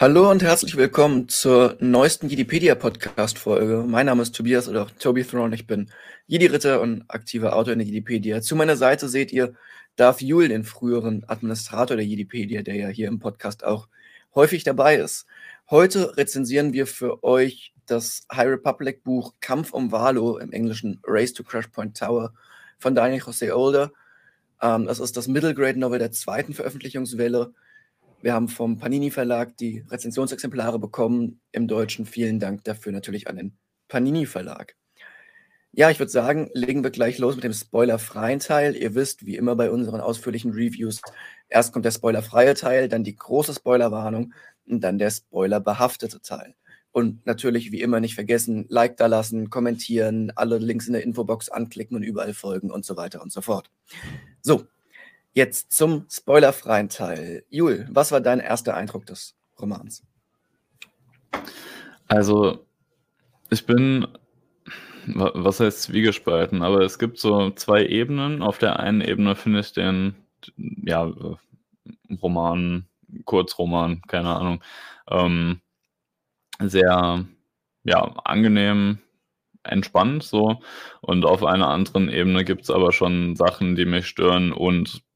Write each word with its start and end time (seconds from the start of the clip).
Hallo 0.00 0.30
und 0.30 0.44
herzlich 0.44 0.76
willkommen 0.76 1.28
zur 1.28 1.76
neuesten 1.80 2.28
Jedipedia-Podcast-Folge. 2.28 3.84
Mein 3.84 4.06
Name 4.06 4.22
ist 4.22 4.32
Tobias 4.32 4.68
oder 4.68 4.86
Toby 5.00 5.24
Throne. 5.24 5.52
Ich 5.56 5.66
bin 5.66 5.90
Jedi-Ritter 6.28 6.80
und 6.80 7.02
aktiver 7.08 7.56
Autor 7.56 7.72
in 7.72 7.80
der 7.80 7.88
Jedipedia. 7.88 8.40
Zu 8.40 8.54
meiner 8.54 8.76
Seite 8.76 9.08
seht 9.08 9.32
ihr 9.32 9.54
Darth 9.96 10.22
Jul, 10.22 10.46
den 10.46 10.62
früheren 10.62 11.24
Administrator 11.26 11.96
der 11.96 12.06
Jedipedia, 12.06 12.62
der 12.62 12.76
ja 12.76 12.86
hier 12.86 13.08
im 13.08 13.18
Podcast 13.18 13.64
auch 13.64 13.88
häufig 14.36 14.62
dabei 14.62 14.98
ist. 14.98 15.26
Heute 15.68 16.16
rezensieren 16.16 16.72
wir 16.72 16.86
für 16.86 17.24
euch 17.24 17.74
das 17.86 18.24
High 18.32 18.50
Republic 18.50 19.02
Buch 19.02 19.34
Kampf 19.40 19.72
um 19.72 19.90
Valo 19.90 20.38
im 20.38 20.52
Englischen 20.52 21.00
Race 21.08 21.32
to 21.32 21.42
Crash 21.42 21.66
Point 21.66 21.96
Tower 21.96 22.34
von 22.78 22.94
Daniel 22.94 23.20
José 23.20 23.52
Older. 23.52 23.90
Ähm, 24.62 24.86
das 24.86 25.00
ist 25.00 25.16
das 25.16 25.26
Middle 25.26 25.54
Grade 25.54 25.80
Novel 25.80 25.98
der 25.98 26.12
zweiten 26.12 26.54
Veröffentlichungswelle 26.54 27.52
wir 28.20 28.32
haben 28.32 28.48
vom 28.48 28.78
Panini 28.78 29.10
Verlag 29.10 29.56
die 29.56 29.84
Rezensionsexemplare 29.88 30.78
bekommen 30.78 31.40
im 31.52 31.68
Deutschen. 31.68 32.06
Vielen 32.06 32.40
Dank 32.40 32.64
dafür 32.64 32.92
natürlich 32.92 33.28
an 33.28 33.36
den 33.36 33.56
Panini 33.88 34.26
Verlag. 34.26 34.74
Ja, 35.72 35.90
ich 35.90 35.98
würde 35.98 36.10
sagen, 36.10 36.50
legen 36.54 36.82
wir 36.82 36.90
gleich 36.90 37.18
los 37.18 37.36
mit 37.36 37.44
dem 37.44 37.52
spoilerfreien 37.52 38.40
Teil. 38.40 38.74
Ihr 38.74 38.94
wisst, 38.94 39.26
wie 39.26 39.36
immer 39.36 39.54
bei 39.54 39.70
unseren 39.70 40.00
ausführlichen 40.00 40.52
Reviews, 40.52 41.00
erst 41.48 41.72
kommt 41.72 41.84
der 41.84 41.92
spoilerfreie 41.92 42.54
Teil, 42.54 42.88
dann 42.88 43.04
die 43.04 43.14
große 43.14 43.54
Spoilerwarnung 43.54 44.34
und 44.66 44.80
dann 44.82 44.98
der 44.98 45.10
spoilerbehaftete 45.10 46.20
Teil. 46.20 46.54
Und 46.90 47.24
natürlich, 47.26 47.70
wie 47.70 47.82
immer, 47.82 48.00
nicht 48.00 48.14
vergessen, 48.14 48.64
Like 48.68 48.96
da 48.96 49.06
lassen, 49.06 49.50
kommentieren, 49.50 50.32
alle 50.34 50.58
Links 50.58 50.86
in 50.86 50.94
der 50.94 51.04
Infobox 51.04 51.48
anklicken 51.48 51.96
und 51.96 52.02
überall 52.02 52.34
folgen 52.34 52.70
und 52.70 52.84
so 52.84 52.96
weiter 52.96 53.22
und 53.22 53.30
so 53.30 53.42
fort. 53.42 53.70
So, 54.40 54.64
Jetzt 55.38 55.70
zum 55.70 56.04
spoilerfreien 56.10 56.88
Teil. 56.88 57.44
Jul, 57.48 57.86
was 57.92 58.10
war 58.10 58.20
dein 58.20 58.40
erster 58.40 58.76
Eindruck 58.76 59.06
des 59.06 59.36
Romans? 59.60 60.04
Also, 62.08 62.66
ich 63.48 63.64
bin, 63.64 64.08
was 65.06 65.60
heißt 65.60 65.82
zwiegespalten, 65.82 66.60
aber 66.62 66.80
es 66.80 66.98
gibt 66.98 67.20
so 67.20 67.50
zwei 67.50 67.86
Ebenen. 67.86 68.42
Auf 68.42 68.58
der 68.58 68.80
einen 68.80 69.00
Ebene 69.00 69.36
finde 69.36 69.60
ich 69.60 69.72
den, 69.72 70.16
ja, 70.56 71.08
Roman, 72.20 72.88
Kurzroman, 73.24 74.02
keine 74.08 74.34
Ahnung, 74.34 74.60
ähm, 75.08 75.60
sehr, 76.58 77.24
ja, 77.84 78.00
angenehm, 78.24 78.98
entspannt 79.62 80.24
so. 80.24 80.60
Und 81.00 81.24
auf 81.24 81.44
einer 81.44 81.68
anderen 81.68 82.08
Ebene 82.08 82.44
gibt 82.44 82.62
es 82.62 82.70
aber 82.70 82.90
schon 82.90 83.36
Sachen, 83.36 83.76
die 83.76 83.84
mich 83.84 84.08
stören 84.08 84.52
und 84.52 85.06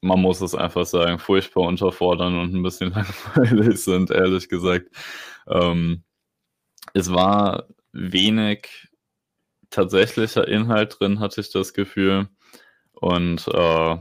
man 0.00 0.20
muss 0.20 0.40
es 0.40 0.54
einfach 0.54 0.86
sagen, 0.86 1.18
furchtbar 1.18 1.62
unterfordern 1.62 2.38
und 2.38 2.54
ein 2.54 2.62
bisschen 2.62 2.92
langweilig 3.36 3.82
sind, 3.82 4.10
ehrlich 4.10 4.48
gesagt. 4.48 4.88
Ähm, 5.48 6.04
es 6.94 7.12
war 7.12 7.66
wenig 7.92 8.88
tatsächlicher 9.70 10.46
Inhalt 10.48 10.98
drin, 10.98 11.20
hatte 11.20 11.40
ich 11.40 11.50
das 11.50 11.74
Gefühl. 11.74 12.28
Und 12.92 13.46
äh, 13.48 13.96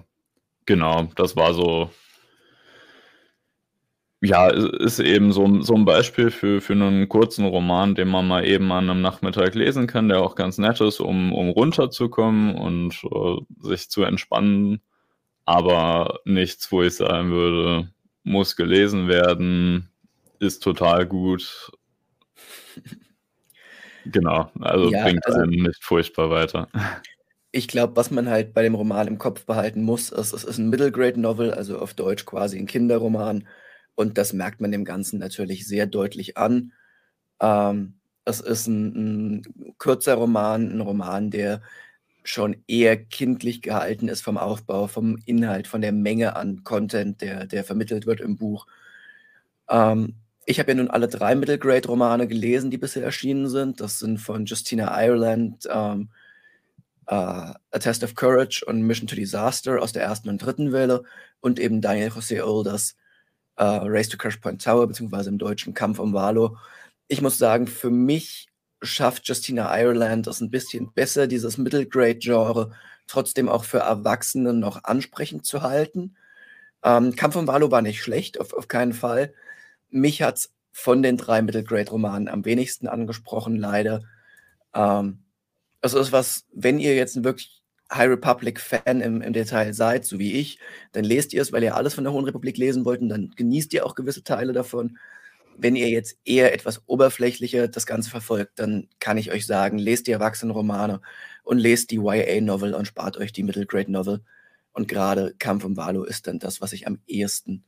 genau, 0.66 1.10
das 1.16 1.36
war 1.36 1.54
so, 1.54 1.92
ja, 4.22 4.48
ist 4.50 5.00
eben 5.00 5.32
so, 5.32 5.62
so 5.62 5.76
ein 5.76 5.86
Beispiel 5.86 6.32
für, 6.32 6.62
für 6.62 6.74
einen 6.74 7.08
kurzen 7.10 7.46
Roman, 7.46 7.96
den 7.96 8.08
man 8.08 8.28
mal 8.28 8.46
eben 8.46 8.72
an 8.72 8.90
einem 8.90 9.02
Nachmittag 9.02 9.54
lesen 9.56 9.88
kann, 9.88 10.10
der 10.10 10.22
auch 10.22 10.36
ganz 10.36 10.58
nett 10.58 10.82
ist, 10.82 11.00
um, 11.00 11.34
um 11.34 11.50
runterzukommen 11.50 12.56
und 12.56 13.04
äh, 13.04 13.68
sich 13.68 13.90
zu 13.90 14.04
entspannen 14.04 14.82
aber 15.48 16.20
nichts, 16.26 16.70
wo 16.74 16.84
ich 16.84 16.96
sagen 16.96 17.32
würde, 17.32 17.90
muss 18.24 18.58
gelesen 18.58 19.08
werden, 19.08 19.90
ist 20.40 20.62
total 20.62 21.06
gut. 21.06 21.72
genau, 24.06 24.52
also 24.60 24.92
ja, 24.92 25.04
bringt 25.04 25.26
also, 25.26 25.40
einen 25.40 25.64
nicht 25.64 25.84
furchtbar 25.84 26.30
weiter. 26.30 26.68
Ich 27.54 27.70
glaube, 27.70 27.96
was 27.96 28.12
man 28.12 28.30
halt 28.30 28.54
bei 28.54 28.62
dem 28.62 28.76
Roman 28.76 29.08
im 29.08 29.18
Kopf 29.18 29.46
behalten 29.46 29.84
muss, 29.84 30.12
ist, 30.12 30.34
es 30.34 30.44
ist 30.44 30.58
ein 30.58 30.70
Middle 30.70 30.92
Grade 30.92 31.20
Novel, 31.20 31.54
also 31.54 31.80
auf 31.80 31.94
Deutsch 31.94 32.26
quasi 32.26 32.60
ein 32.60 32.68
Kinderroman. 32.68 33.48
Und 33.96 34.18
das 34.18 34.34
merkt 34.34 34.60
man 34.60 34.74
dem 34.74 34.84
Ganzen 34.84 35.18
natürlich 35.18 35.66
sehr 35.66 35.88
deutlich 35.88 36.38
an. 36.38 36.74
Ähm, 37.42 38.00
es 38.26 38.42
ist 38.42 38.68
ein, 38.68 39.40
ein 39.40 39.76
kürzer 39.78 40.16
Roman, 40.16 40.70
ein 40.70 40.82
Roman, 40.82 41.32
der 41.32 41.62
schon 42.30 42.64
eher 42.68 42.98
kindlich 42.98 43.62
gehalten 43.62 44.08
ist 44.08 44.22
vom 44.22 44.38
Aufbau, 44.38 44.88
vom 44.88 45.18
Inhalt, 45.26 45.68
von 45.68 45.82
der 45.82 45.92
Menge 45.92 46.36
an 46.36 46.64
Content, 46.64 47.22
der, 47.22 47.46
der 47.46 47.64
vermittelt 47.64 48.06
wird 48.06 48.22
im 48.22 48.36
Buch. 48.38 48.68
Ähm, 49.70 50.16
ich 50.46 50.60
habe 50.60 50.72
ja 50.72 50.76
nun 50.76 50.90
alle 50.90 51.08
drei 51.08 51.36
Middle 51.36 51.60
Grade 51.60 51.88
Romane 51.88 52.28
gelesen, 52.28 52.72
die 52.72 52.78
bisher 52.78 53.04
erschienen 53.04 53.50
sind. 53.50 53.82
Das 53.82 54.00
sind 54.00 54.20
von 54.20 54.46
Justina 54.46 54.98
Ireland, 55.04 55.68
ähm, 55.70 56.10
uh, 57.10 57.54
A 57.72 57.80
Test 57.80 58.04
of 58.04 58.16
Courage 58.16 58.64
und 58.66 58.82
Mission 58.82 59.08
to 59.08 59.16
Disaster 59.16 59.82
aus 59.82 59.92
der 59.92 60.04
ersten 60.04 60.30
und 60.30 60.38
dritten 60.40 60.72
Welle 60.72 61.04
und 61.42 61.60
eben 61.60 61.82
Daniel 61.82 62.10
José 62.10 62.42
Olders 62.44 62.96
uh, 63.60 63.84
Race 63.84 64.10
to 64.10 64.18
Crash 64.18 64.38
Point 64.38 64.64
Tower, 64.64 64.88
beziehungsweise 64.88 65.30
im 65.30 65.38
deutschen 65.38 65.74
Kampf 65.74 66.00
um 66.00 66.14
Valo. 66.14 66.58
Ich 67.08 67.22
muss 67.22 67.38
sagen, 67.38 67.68
für 67.68 67.90
mich 67.90 68.48
schafft 68.82 69.28
Justina 69.28 69.78
Ireland 69.78 70.28
das 70.28 70.42
ein 70.42 70.52
bisschen 70.52 70.92
besser, 70.94 71.28
dieses 71.28 71.58
Middle 71.58 71.86
Grade 71.86 72.20
Genre 72.20 72.72
trotzdem 73.08 73.50
auch 73.50 73.64
für 73.64 73.80
Erwachsene 73.80 74.54
noch 74.54 74.84
ansprechend 74.84 75.46
zu 75.46 75.62
halten. 75.62 76.16
Ähm, 76.84 77.16
Kampf 77.16 77.34
von 77.34 77.48
Valo 77.48 77.72
war 77.72 77.82
nicht 77.82 78.02
schlecht, 78.02 78.40
auf, 78.40 78.54
auf 78.54 78.68
keinen 78.68 78.94
Fall. 78.94 79.34
Mich 79.90 80.22
hat 80.22 80.38
es 80.38 80.54
von 80.72 81.02
den 81.02 81.18
drei 81.18 81.42
Middle 81.42 81.64
Grade 81.64 81.90
Romanen 81.90 82.28
am 82.28 82.46
wenigsten 82.46 82.88
angesprochen, 82.88 83.56
leider. 83.56 84.02
Ähm, 84.74 85.20
also 85.82 86.00
ist 86.00 86.12
was, 86.12 86.46
wenn 86.54 86.80
ihr 86.80 86.96
jetzt 86.96 87.16
ein 87.16 87.24
wirklich 87.24 87.64
High 87.92 88.10
Republic 88.10 88.60
Fan 88.60 89.02
im, 89.02 89.22
im 89.22 89.34
Detail 89.34 89.74
seid, 89.74 90.06
so 90.06 90.20
wie 90.20 90.34
ich, 90.34 90.60
dann 90.92 91.06
lest 91.06 91.34
ihr 91.34 91.42
es, 91.42 91.54
weil 91.54 91.64
ihr 91.64 91.76
alles 91.76 91.94
von 91.94 92.04
der 92.04 92.14
Hohen 92.14 92.26
Republik 92.26 92.58
lesen 92.58 92.86
wollt 92.86 93.02
und 93.02 93.10
dann 93.10 93.32
genießt 93.36 93.74
ihr 93.74 93.86
auch 93.86 93.96
gewisse 93.96 94.24
Teile 94.24 94.54
davon 94.54 94.98
wenn 95.58 95.76
ihr 95.76 95.90
jetzt 95.90 96.18
eher 96.24 96.54
etwas 96.54 96.82
oberflächlicher 96.88 97.68
das 97.68 97.86
Ganze 97.86 98.10
verfolgt, 98.10 98.60
dann 98.60 98.88
kann 99.00 99.18
ich 99.18 99.32
euch 99.32 99.46
sagen, 99.46 99.80
lest 99.80 100.08
die 100.08 100.12
Erwachsenenromane 100.12 101.02
und 101.44 101.58
lest 101.58 101.92
die 101.92 101.98
YA-Novel 101.98 102.74
und 102.74 102.86
spart 102.86 103.18
euch 103.18 103.34
die 103.34 103.44
Middle 103.44 103.66
Grade 103.66 103.92
Novel. 103.92 104.22
Und 104.72 104.88
gerade 104.88 105.34
Kampf 105.40 105.66
um 105.66 105.76
Valo 105.76 106.04
ist 106.04 106.28
dann 106.28 106.40
das, 106.40 106.62
was 106.62 106.74
ich 106.74 106.86
am 106.86 107.00
ehesten 107.08 107.64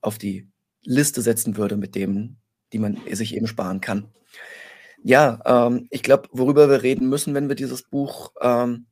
auf 0.00 0.18
die 0.18 0.48
Liste 0.82 1.22
setzen 1.22 1.56
würde, 1.56 1.76
mit 1.76 1.94
dem, 1.94 2.36
die 2.72 2.78
man 2.78 2.98
sich 3.10 3.34
eben 3.34 3.48
sparen 3.48 3.80
kann. 3.80 4.08
Ja, 5.02 5.40
ähm, 5.44 5.88
ich 5.90 6.02
glaube, 6.02 6.28
worüber 6.30 6.68
wir 6.68 6.82
reden 6.82 7.08
müssen, 7.08 7.34
wenn 7.34 7.48
wir 7.48 7.56
dieses 7.56 7.82
Buch, 7.82 8.32
ähm, 8.40 8.86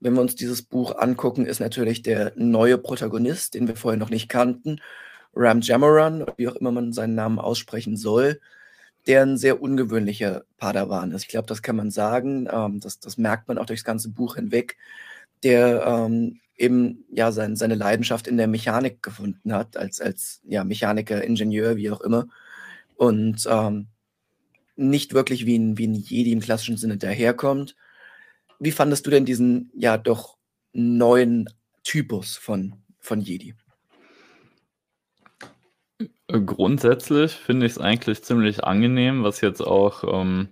wenn 0.00 0.14
wir 0.14 0.20
uns 0.20 0.34
dieses 0.34 0.62
Buch 0.62 0.96
angucken, 0.96 1.46
ist 1.46 1.60
natürlich 1.60 2.02
der 2.02 2.32
neue 2.36 2.78
Protagonist, 2.78 3.54
den 3.54 3.68
wir 3.68 3.76
vorher 3.76 3.98
noch 3.98 4.10
nicht 4.10 4.28
kannten 4.28 4.80
Ram 5.34 5.60
Jamoran, 5.60 6.26
wie 6.36 6.48
auch 6.48 6.56
immer 6.56 6.72
man 6.72 6.92
seinen 6.92 7.14
Namen 7.14 7.38
aussprechen 7.38 7.96
soll, 7.96 8.40
der 9.06 9.22
ein 9.22 9.36
sehr 9.36 9.62
ungewöhnlicher 9.62 10.44
Padawan 10.58 11.12
ist. 11.12 11.22
Ich 11.22 11.28
glaube, 11.28 11.46
das 11.46 11.62
kann 11.62 11.76
man 11.76 11.90
sagen. 11.90 12.48
Ähm, 12.50 12.80
das, 12.80 13.00
das 13.00 13.16
merkt 13.16 13.48
man 13.48 13.58
auch 13.58 13.66
durchs 13.66 13.84
ganze 13.84 14.10
Buch 14.10 14.36
hinweg, 14.36 14.76
der 15.42 15.84
ähm, 15.86 16.40
eben 16.56 17.04
ja 17.10 17.32
sein, 17.32 17.56
seine 17.56 17.74
Leidenschaft 17.74 18.26
in 18.26 18.36
der 18.36 18.46
Mechanik 18.46 19.02
gefunden 19.02 19.52
hat, 19.52 19.76
als, 19.76 20.00
als 20.00 20.42
ja, 20.44 20.64
Mechaniker, 20.64 21.24
Ingenieur, 21.24 21.76
wie 21.76 21.90
auch 21.90 22.02
immer. 22.02 22.28
Und 22.96 23.48
ähm, 23.50 23.86
nicht 24.76 25.14
wirklich 25.14 25.46
wie 25.46 25.58
ein, 25.58 25.78
wie 25.78 25.86
ein 25.86 25.94
Jedi 25.94 26.32
im 26.32 26.40
klassischen 26.40 26.76
Sinne 26.76 26.98
daherkommt. 26.98 27.76
Wie 28.58 28.72
fandest 28.72 29.06
du 29.06 29.10
denn 29.10 29.24
diesen 29.24 29.70
ja 29.74 29.96
doch 29.96 30.36
neuen 30.72 31.48
Typus 31.82 32.36
von, 32.36 32.74
von 32.98 33.20
Jedi? 33.20 33.54
Grundsätzlich 36.32 37.32
finde 37.32 37.66
ich 37.66 37.72
es 37.72 37.78
eigentlich 37.78 38.22
ziemlich 38.22 38.62
angenehm, 38.62 39.24
was 39.24 39.40
jetzt 39.40 39.60
auch, 39.60 40.04
ähm, 40.04 40.48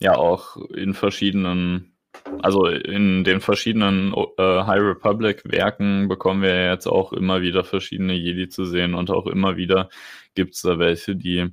ja, 0.00 0.16
auch 0.16 0.56
in 0.56 0.92
verschiedenen, 0.92 1.92
also 2.42 2.66
in 2.66 3.22
den 3.22 3.40
verschiedenen 3.40 4.12
äh, 4.12 4.42
High 4.42 4.80
Republic 4.80 5.42
Werken 5.44 6.08
bekommen 6.08 6.42
wir 6.42 6.70
jetzt 6.70 6.86
auch 6.86 7.12
immer 7.12 7.42
wieder 7.42 7.62
verschiedene 7.62 8.14
Jedi 8.14 8.48
zu 8.48 8.64
sehen 8.64 8.94
und 8.94 9.10
auch 9.10 9.26
immer 9.26 9.56
wieder 9.56 9.88
gibt 10.34 10.54
es 10.54 10.62
da 10.62 10.78
welche, 10.80 11.14
die 11.14 11.52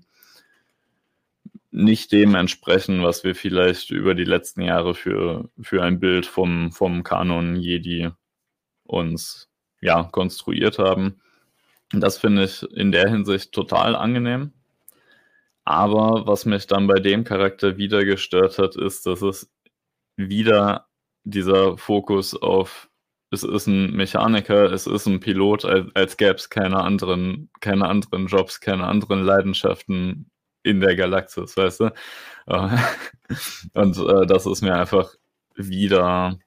nicht 1.69 2.11
dem 2.13 2.35
entsprechen, 2.35 3.03
was 3.03 3.23
wir 3.23 3.35
vielleicht 3.35 3.91
über 3.91 4.15
die 4.15 4.23
letzten 4.23 4.61
Jahre 4.61 4.95
für, 4.95 5.49
für 5.61 5.83
ein 5.83 5.99
Bild 5.99 6.25
vom, 6.25 6.71
vom 6.71 7.03
Kanon 7.03 7.57
Jedi 7.57 8.09
uns 8.85 9.49
ja, 9.81 10.03
konstruiert 10.03 10.79
haben. 10.79 11.19
Das 11.91 12.17
finde 12.17 12.45
ich 12.45 12.63
in 12.71 12.91
der 12.91 13.09
Hinsicht 13.09 13.51
total 13.51 13.95
angenehm. 13.95 14.53
Aber 15.63 16.27
was 16.27 16.45
mich 16.45 16.67
dann 16.67 16.87
bei 16.87 16.99
dem 16.99 17.23
Charakter 17.23 17.77
wieder 17.77 18.05
gestört 18.05 18.59
hat, 18.59 18.75
ist, 18.75 19.05
dass 19.05 19.21
es 19.21 19.51
wieder 20.15 20.87
dieser 21.23 21.77
Fokus 21.77 22.35
auf 22.35 22.89
es 23.31 23.43
ist 23.43 23.67
ein 23.67 23.91
Mechaniker, 23.91 24.71
es 24.71 24.87
ist 24.87 25.07
ein 25.07 25.19
Pilot, 25.19 25.65
als, 25.65 25.87
als 25.95 26.17
gäbe 26.17 26.35
es 26.35 26.49
keine 26.49 26.77
anderen, 26.79 27.49
keine 27.59 27.87
anderen 27.87 28.27
Jobs, 28.27 28.61
keine 28.61 28.85
anderen 28.85 29.23
Leidenschaften 29.23 30.29
in 30.63 30.79
der 30.79 30.95
Galaxis, 30.95 31.57
weißt 31.57 31.81
du? 31.81 31.93
Und 33.73 33.97
äh, 33.97 34.25
das 34.27 34.45
ist 34.45 34.61
mir 34.61 34.75
einfach 34.75 35.15
wieder, 35.55 36.37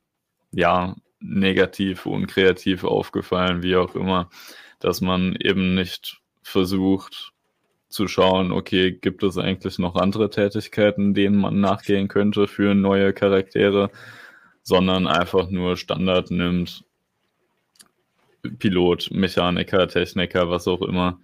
ja, 0.53 0.95
negativ, 1.21 2.07
unkreativ 2.07 2.85
aufgefallen, 2.85 3.63
wie 3.63 3.77
auch 3.77 3.95
immer, 3.95 4.31
dass 4.81 5.01
man 5.01 5.37
eben 5.37 5.75
nicht 5.75 6.21
versucht 6.43 7.33
zu 7.89 8.07
schauen, 8.07 8.53
okay, 8.53 8.93
gibt 8.93 9.23
es 9.23 9.39
eigentlich 9.39 9.79
noch 9.79 9.97
andere 9.97 10.31
Tätigkeiten, 10.31 11.15
denen 11.15 11.37
man 11.37 11.61
nachgehen 11.61 12.09
könnte 12.09 12.47
für 12.47 12.75
neue 12.75 13.13
Charaktere, 13.13 13.91
sondern 14.63 15.07
einfach 15.07 15.49
nur 15.49 15.77
Standard 15.77 16.31
nimmt, 16.31 16.85
Pilot, 18.59 19.11
Mechaniker, 19.11 19.89
Techniker, 19.89 20.51
was 20.51 20.69
auch 20.69 20.83
immer. 20.83 21.19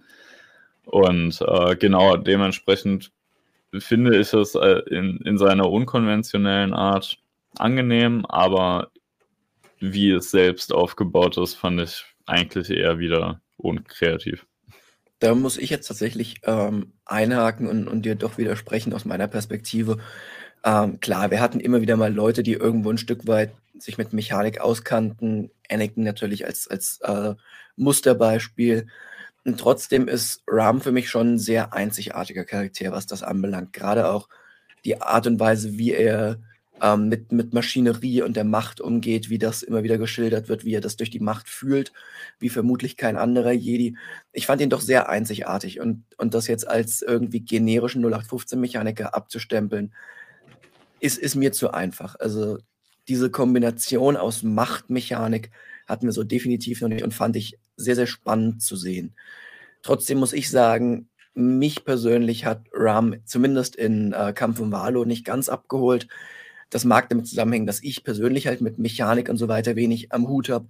Und 0.85 1.39
äh, 1.41 1.75
genau 1.75 2.17
dementsprechend 2.17 3.11
finde 3.77 4.17
ich 4.17 4.33
es 4.33 4.55
äh, 4.55 4.81
in, 4.89 5.17
in 5.17 5.37
seiner 5.37 5.69
unkonventionellen 5.69 6.73
Art 6.73 7.17
angenehm, 7.57 8.25
aber 8.25 8.91
wie 9.79 10.11
es 10.11 10.31
selbst 10.31 10.73
aufgebaut 10.73 11.37
ist, 11.37 11.55
fand 11.55 11.81
ich 11.81 12.05
eigentlich 12.25 12.69
eher 12.69 12.97
wieder 12.99 13.41
unkreativ. 13.65 14.45
Da 15.19 15.33
muss 15.33 15.57
ich 15.57 15.69
jetzt 15.69 15.87
tatsächlich 15.87 16.41
ähm, 16.43 16.93
einhaken 17.05 17.67
und, 17.67 17.87
und 17.87 18.03
dir 18.03 18.15
doch 18.15 18.37
widersprechen 18.37 18.93
aus 18.93 19.05
meiner 19.05 19.27
Perspektive. 19.27 19.97
Ähm, 20.63 20.99
klar, 20.99 21.31
wir 21.31 21.39
hatten 21.39 21.59
immer 21.59 21.81
wieder 21.81 21.95
mal 21.95 22.13
Leute, 22.13 22.43
die 22.43 22.53
irgendwo 22.53 22.89
ein 22.89 22.97
Stück 22.97 23.27
weit 23.27 23.51
sich 23.77 23.97
mit 23.97 24.13
Mechanik 24.13 24.59
auskannten. 24.59 25.51
Anakin 25.69 26.03
natürlich 26.03 26.45
als, 26.45 26.67
als 26.67 26.99
äh, 27.01 27.35
Musterbeispiel. 27.75 28.87
Und 29.45 29.59
trotzdem 29.59 30.07
ist 30.07 30.43
Ram 30.47 30.81
für 30.81 30.91
mich 30.91 31.09
schon 31.09 31.35
ein 31.35 31.39
sehr 31.39 31.73
einzigartiger 31.73 32.45
Charakter, 32.45 32.91
was 32.91 33.05
das 33.05 33.23
anbelangt. 33.23 33.73
Gerade 33.73 34.09
auch 34.09 34.27
die 34.85 35.01
Art 35.01 35.27
und 35.27 35.39
Weise, 35.39 35.77
wie 35.77 35.91
er 35.91 36.39
ähm, 36.81 37.07
mit, 37.09 37.31
mit 37.31 37.53
Maschinerie 37.53 38.21
und 38.21 38.35
der 38.35 38.43
Macht 38.43 38.81
umgeht, 38.81 39.29
wie 39.29 39.37
das 39.37 39.63
immer 39.63 39.83
wieder 39.83 39.97
geschildert 39.97 40.49
wird, 40.49 40.65
wie 40.65 40.73
er 40.73 40.81
das 40.81 40.97
durch 40.97 41.09
die 41.09 41.19
Macht 41.19 41.49
fühlt, 41.49 41.93
wie 42.39 42.49
vermutlich 42.49 42.97
kein 42.97 43.17
anderer 43.17 43.51
Jedi. 43.51 43.97
Ich 44.33 44.45
fand 44.45 44.61
ihn 44.61 44.69
doch 44.69 44.81
sehr 44.81 45.09
einzigartig 45.09 45.79
und, 45.79 46.03
und 46.17 46.33
das 46.33 46.47
jetzt 46.47 46.67
als 46.67 47.01
irgendwie 47.01 47.39
generischen 47.41 48.05
0815-Mechaniker 48.05 49.15
abzustempeln, 49.15 49.93
ist, 50.99 51.17
ist 51.17 51.35
mir 51.35 51.51
zu 51.51 51.71
einfach. 51.71 52.15
Also 52.19 52.57
diese 53.07 53.29
Kombination 53.29 54.17
aus 54.17 54.43
Machtmechanik 54.43 55.51
hatten 55.85 56.07
wir 56.07 56.13
so 56.13 56.23
definitiv 56.23 56.81
noch 56.81 56.89
nicht 56.89 57.03
und 57.03 57.13
fand 57.13 57.35
ich 57.35 57.57
sehr, 57.77 57.95
sehr 57.95 58.07
spannend 58.07 58.61
zu 58.63 58.75
sehen. 58.75 59.15
Trotzdem 59.81 60.17
muss 60.17 60.33
ich 60.33 60.49
sagen, 60.49 61.09
mich 61.35 61.85
persönlich 61.85 62.45
hat 62.45 62.65
Ram 62.73 63.15
zumindest 63.25 63.75
in 63.75 64.13
äh, 64.13 64.33
Kampf 64.33 64.59
um 64.59 64.71
Valo 64.71 65.05
nicht 65.05 65.25
ganz 65.25 65.49
abgeholt. 65.49 66.07
Das 66.69 66.85
mag 66.85 67.09
damit 67.09 67.27
zusammenhängen, 67.27 67.67
dass 67.67 67.83
ich 67.83 68.03
persönlich 68.03 68.47
halt 68.47 68.61
mit 68.61 68.79
Mechanik 68.79 69.29
und 69.29 69.37
so 69.37 69.47
weiter 69.47 69.75
wenig 69.75 70.11
am 70.11 70.27
Hut 70.27 70.49
habe 70.49 70.67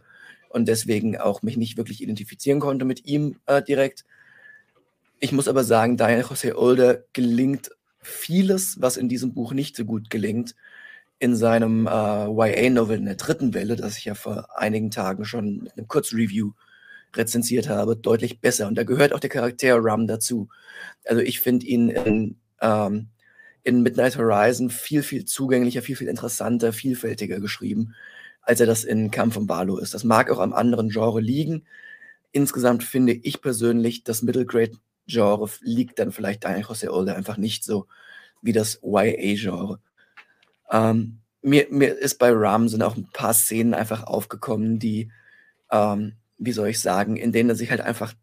und 0.49 0.67
deswegen 0.67 1.17
auch 1.17 1.41
mich 1.41 1.57
nicht 1.57 1.77
wirklich 1.77 2.01
identifizieren 2.01 2.59
konnte 2.59 2.85
mit 2.85 3.05
ihm 3.05 3.39
äh, 3.45 3.61
direkt. 3.61 4.05
Ich 5.19 5.31
muss 5.31 5.47
aber 5.47 5.63
sagen, 5.63 5.97
Daniel 5.97 6.21
José 6.21 6.55
Older 6.55 7.03
gelingt 7.13 7.71
vieles, 8.01 8.81
was 8.81 8.97
in 8.97 9.09
diesem 9.09 9.33
Buch 9.33 9.53
nicht 9.53 9.75
so 9.75 9.85
gut 9.85 10.09
gelingt 10.09 10.55
in 11.19 11.35
seinem 11.35 11.87
äh, 11.87 11.89
YA-Novel 11.89 12.97
in 12.97 13.05
der 13.05 13.15
dritten 13.15 13.53
Welle, 13.53 13.75
das 13.75 13.97
ich 13.97 14.05
ja 14.05 14.15
vor 14.15 14.47
einigen 14.57 14.91
Tagen 14.91 15.25
schon 15.25 15.63
mit 15.63 15.77
einem 15.77 15.87
Kurzreview 15.87 16.51
rezensiert 17.15 17.69
habe, 17.69 17.95
deutlich 17.95 18.41
besser. 18.41 18.67
Und 18.67 18.75
da 18.75 18.83
gehört 18.83 19.13
auch 19.13 19.19
der 19.19 19.29
Charakter 19.29 19.77
Ram 19.79 20.07
dazu. 20.07 20.49
Also 21.05 21.21
ich 21.21 21.39
finde 21.39 21.65
ihn 21.65 21.89
in, 21.89 22.37
ähm, 22.61 23.07
in 23.65 23.81
Midnight 23.81 24.15
Horizon 24.15 24.69
viel, 24.69 25.01
viel 25.01 25.25
zugänglicher, 25.25 25.81
viel, 25.81 25.95
viel 25.95 26.07
interessanter, 26.07 26.71
vielfältiger 26.71 27.39
geschrieben, 27.39 27.95
als 28.41 28.59
er 28.59 28.67
das 28.67 28.83
in 28.83 29.09
Kampf 29.09 29.35
um 29.37 29.47
Barlow 29.47 29.79
ist. 29.79 29.95
Das 29.95 30.03
mag 30.03 30.29
auch 30.29 30.39
am 30.39 30.53
anderen 30.53 30.89
Genre 30.89 31.19
liegen. 31.19 31.65
Insgesamt 32.31 32.83
finde 32.83 33.13
ich 33.13 33.41
persönlich, 33.41 34.03
das 34.03 34.21
Middle 34.21 34.45
Grade 34.45 34.73
Genre 35.07 35.49
liegt 35.61 35.97
dann 35.97 36.11
vielleicht 36.11 36.43
Daniel 36.43 36.65
José 36.65 36.89
Older 36.89 37.15
einfach 37.15 37.37
nicht 37.37 37.63
so 37.63 37.87
wie 38.41 38.53
das 38.53 38.81
YA-Genre. 38.83 39.79
Ähm, 40.71 41.19
mir, 41.41 41.65
mir 41.71 41.97
ist 41.97 42.19
bei 42.19 42.31
Ram 42.31 42.69
sind 42.69 42.83
auch 42.83 42.95
ein 42.95 43.09
paar 43.11 43.33
Szenen 43.33 43.73
einfach 43.73 44.03
aufgekommen, 44.03 44.77
die, 44.77 45.11
ähm, 45.71 46.13
wie 46.37 46.51
soll 46.51 46.67
ich 46.67 46.79
sagen, 46.79 47.17
in 47.17 47.31
denen 47.31 47.49
er 47.49 47.55
sich 47.55 47.71
halt 47.71 47.81
einfach 47.81 48.13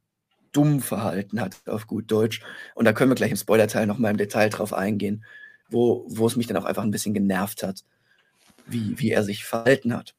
dumm 0.52 0.80
verhalten 0.80 1.40
hat, 1.40 1.56
auf 1.66 1.86
gut 1.86 2.10
Deutsch. 2.10 2.42
Und 2.74 2.84
da 2.84 2.92
können 2.92 3.10
wir 3.10 3.14
gleich 3.14 3.30
im 3.30 3.36
Spoilerteil 3.36 3.86
noch 3.86 3.98
mal 3.98 4.10
im 4.10 4.16
Detail 4.16 4.50
drauf 4.50 4.72
eingehen, 4.72 5.24
wo, 5.68 6.04
wo 6.08 6.26
es 6.26 6.36
mich 6.36 6.46
dann 6.46 6.56
auch 6.56 6.64
einfach 6.64 6.82
ein 6.82 6.90
bisschen 6.90 7.14
genervt 7.14 7.62
hat, 7.62 7.84
wie, 8.66 8.98
wie 8.98 9.10
er 9.10 9.24
sich 9.24 9.44
verhalten 9.44 9.94
hat. 9.94 10.14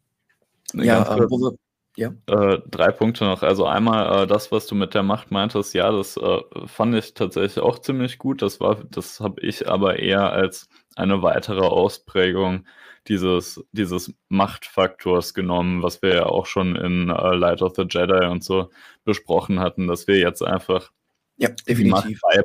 Ja, 0.73 1.03
äh, 1.15 1.29
wo 1.29 1.37
wir, 1.37 1.57
ja. 1.95 2.13
Äh, 2.27 2.59
drei 2.69 2.91
Punkte 2.91 3.25
noch. 3.25 3.43
Also 3.43 3.65
einmal 3.65 4.23
äh, 4.23 4.27
das, 4.27 4.51
was 4.51 4.65
du 4.67 4.75
mit 4.75 4.93
der 4.93 5.03
Macht 5.03 5.31
meintest, 5.31 5.73
ja, 5.73 5.91
das 5.91 6.17
äh, 6.17 6.39
fand 6.65 6.95
ich 6.95 7.13
tatsächlich 7.13 7.63
auch 7.63 7.79
ziemlich 7.79 8.17
gut. 8.17 8.41
Das 8.41 8.59
war, 8.59 8.83
das 8.89 9.19
habe 9.19 9.41
ich 9.41 9.69
aber 9.69 9.99
eher 9.99 10.31
als 10.31 10.67
eine 10.95 11.21
weitere 11.21 11.61
Ausprägung 11.61 12.65
dieses, 13.07 13.63
dieses 13.71 14.13
Machtfaktors 14.29 15.33
genommen, 15.33 15.83
was 15.83 16.01
wir 16.01 16.15
ja 16.15 16.25
auch 16.25 16.45
schon 16.45 16.75
in 16.75 17.09
äh, 17.09 17.35
Light 17.35 17.61
of 17.61 17.73
the 17.75 17.85
Jedi 17.87 18.27
und 18.27 18.43
so 18.43 18.69
besprochen 19.03 19.59
hatten, 19.59 19.87
dass 19.87 20.07
wir 20.07 20.17
jetzt 20.17 20.41
einfach 20.41 20.91
ja, 21.37 21.49
definitiv. 21.49 22.21
Macht 22.21 22.43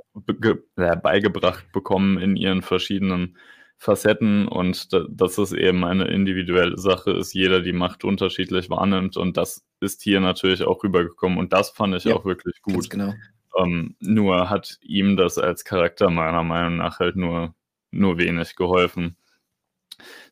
bei, 0.76 0.96
beigebracht 0.96 1.70
bekommen 1.72 2.18
in 2.18 2.36
ihren 2.36 2.62
verschiedenen 2.62 3.36
Facetten 3.78 4.48
und 4.48 4.88
dass 5.08 5.38
es 5.38 5.52
eben 5.52 5.84
eine 5.84 6.08
individuelle 6.08 6.76
Sache 6.76 7.12
ist, 7.12 7.32
jeder 7.32 7.60
die 7.60 7.72
Macht 7.72 8.04
unterschiedlich 8.04 8.70
wahrnimmt 8.70 9.16
und 9.16 9.36
das 9.36 9.64
ist 9.80 10.02
hier 10.02 10.20
natürlich 10.20 10.64
auch 10.64 10.82
rübergekommen 10.82 11.38
und 11.38 11.52
das 11.52 11.70
fand 11.70 11.94
ich 11.94 12.04
ja, 12.04 12.16
auch 12.16 12.24
wirklich 12.24 12.60
gut. 12.60 12.90
Genau. 12.90 13.14
Ähm, 13.56 13.94
nur 14.00 14.50
hat 14.50 14.78
ihm 14.82 15.16
das 15.16 15.38
als 15.38 15.64
Charakter 15.64 16.10
meiner 16.10 16.42
Meinung 16.42 16.76
nach 16.76 16.98
halt 16.98 17.14
nur, 17.14 17.54
nur 17.92 18.18
wenig 18.18 18.56
geholfen. 18.56 19.16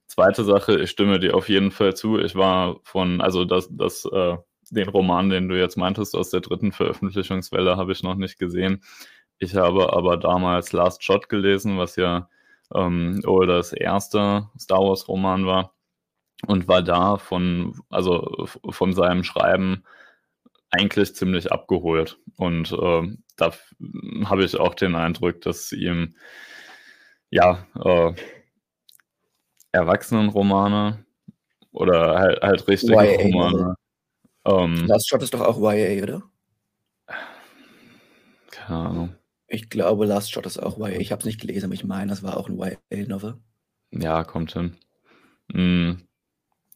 Zweite 0.06 0.44
Sache, 0.44 0.80
ich 0.80 0.90
stimme 0.90 1.20
dir 1.20 1.36
auf 1.36 1.48
jeden 1.48 1.70
Fall 1.70 1.94
zu. 1.94 2.18
Ich 2.18 2.34
war 2.34 2.80
von, 2.82 3.20
also 3.20 3.44
das, 3.44 3.68
das, 3.70 4.04
äh, 4.06 4.36
den 4.70 4.88
Roman, 4.88 5.30
den 5.30 5.48
du 5.48 5.56
jetzt 5.58 5.76
meintest, 5.76 6.16
aus 6.16 6.30
der 6.30 6.40
dritten 6.40 6.72
Veröffentlichungswelle, 6.72 7.76
habe 7.76 7.92
ich 7.92 8.02
noch 8.02 8.16
nicht 8.16 8.38
gesehen. 8.38 8.82
Ich 9.38 9.54
habe 9.54 9.92
aber 9.92 10.16
damals 10.16 10.72
Last 10.72 11.04
Shot 11.04 11.28
gelesen, 11.28 11.78
was 11.78 11.96
ja 11.96 12.28
ähm, 12.74 13.22
oder 13.26 13.56
das 13.56 13.72
erste 13.72 14.48
Star 14.58 14.80
Wars 14.80 15.08
Roman 15.08 15.46
war 15.46 15.74
und 16.46 16.68
war 16.68 16.82
da 16.82 17.16
von, 17.16 17.80
also 17.90 18.46
von 18.70 18.92
seinem 18.92 19.24
Schreiben 19.24 19.84
eigentlich 20.70 21.14
ziemlich 21.14 21.52
abgeholt. 21.52 22.18
Und 22.36 22.72
äh, 22.72 23.16
da 23.36 23.52
habe 24.24 24.44
ich 24.44 24.56
auch 24.56 24.74
den 24.74 24.94
Eindruck, 24.94 25.40
dass 25.42 25.72
ihm 25.72 26.14
ja 27.30 27.66
äh, 27.84 28.12
Erwachsenenromane 29.72 31.04
oder 31.72 32.18
halt, 32.18 32.42
halt 32.42 32.68
richtige 32.68 32.94
YA, 32.94 33.22
Romane. 33.22 33.76
Ähm, 34.46 34.86
Last 34.86 35.08
Shot 35.08 35.22
ist 35.22 35.34
doch 35.34 35.40
auch 35.40 35.58
YA, 35.58 36.02
oder? 36.02 36.22
Keine 38.50 38.78
Ahnung. 38.78 39.14
Ich 39.56 39.70
glaube, 39.70 40.04
Last 40.04 40.30
Shot 40.30 40.44
ist 40.44 40.58
auch 40.58 40.78
YA. 40.78 40.98
Ich 40.98 41.12
habe 41.12 41.20
es 41.20 41.24
nicht 41.24 41.40
gelesen, 41.40 41.64
aber 41.64 41.74
ich 41.74 41.84
meine, 41.84 42.10
das 42.10 42.22
war 42.22 42.36
auch 42.36 42.50
ein 42.50 42.58
YA-Novel. 42.58 43.38
Ja, 43.90 44.22
kommt 44.22 44.52
hin. 44.52 44.76
Mm. 45.48 46.02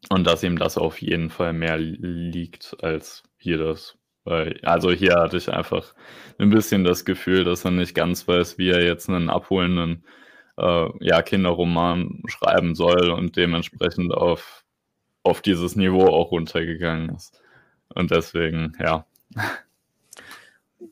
Und 0.08 0.26
dass 0.26 0.42
ihm 0.42 0.58
das 0.58 0.78
auf 0.78 1.02
jeden 1.02 1.28
Fall 1.28 1.52
mehr 1.52 1.76
liegt 1.76 2.82
als 2.82 3.22
hier 3.36 3.58
das. 3.58 3.98
Weil, 4.24 4.58
also 4.62 4.90
hier 4.90 5.16
hatte 5.16 5.36
ich 5.36 5.52
einfach 5.52 5.94
ein 6.38 6.48
bisschen 6.48 6.84
das 6.84 7.04
Gefühl, 7.04 7.44
dass 7.44 7.66
er 7.66 7.70
nicht 7.70 7.94
ganz 7.94 8.26
weiß, 8.26 8.56
wie 8.56 8.70
er 8.70 8.82
jetzt 8.82 9.10
einen 9.10 9.28
abholenden 9.28 10.02
äh, 10.56 10.88
ja, 11.00 11.20
Kinderroman 11.20 12.22
schreiben 12.28 12.74
soll 12.74 13.10
und 13.10 13.36
dementsprechend 13.36 14.14
auf, 14.14 14.64
auf 15.22 15.42
dieses 15.42 15.76
Niveau 15.76 16.06
auch 16.06 16.30
runtergegangen 16.30 17.10
ist. 17.14 17.42
Und 17.94 18.10
deswegen, 18.10 18.72
ja. 18.80 19.04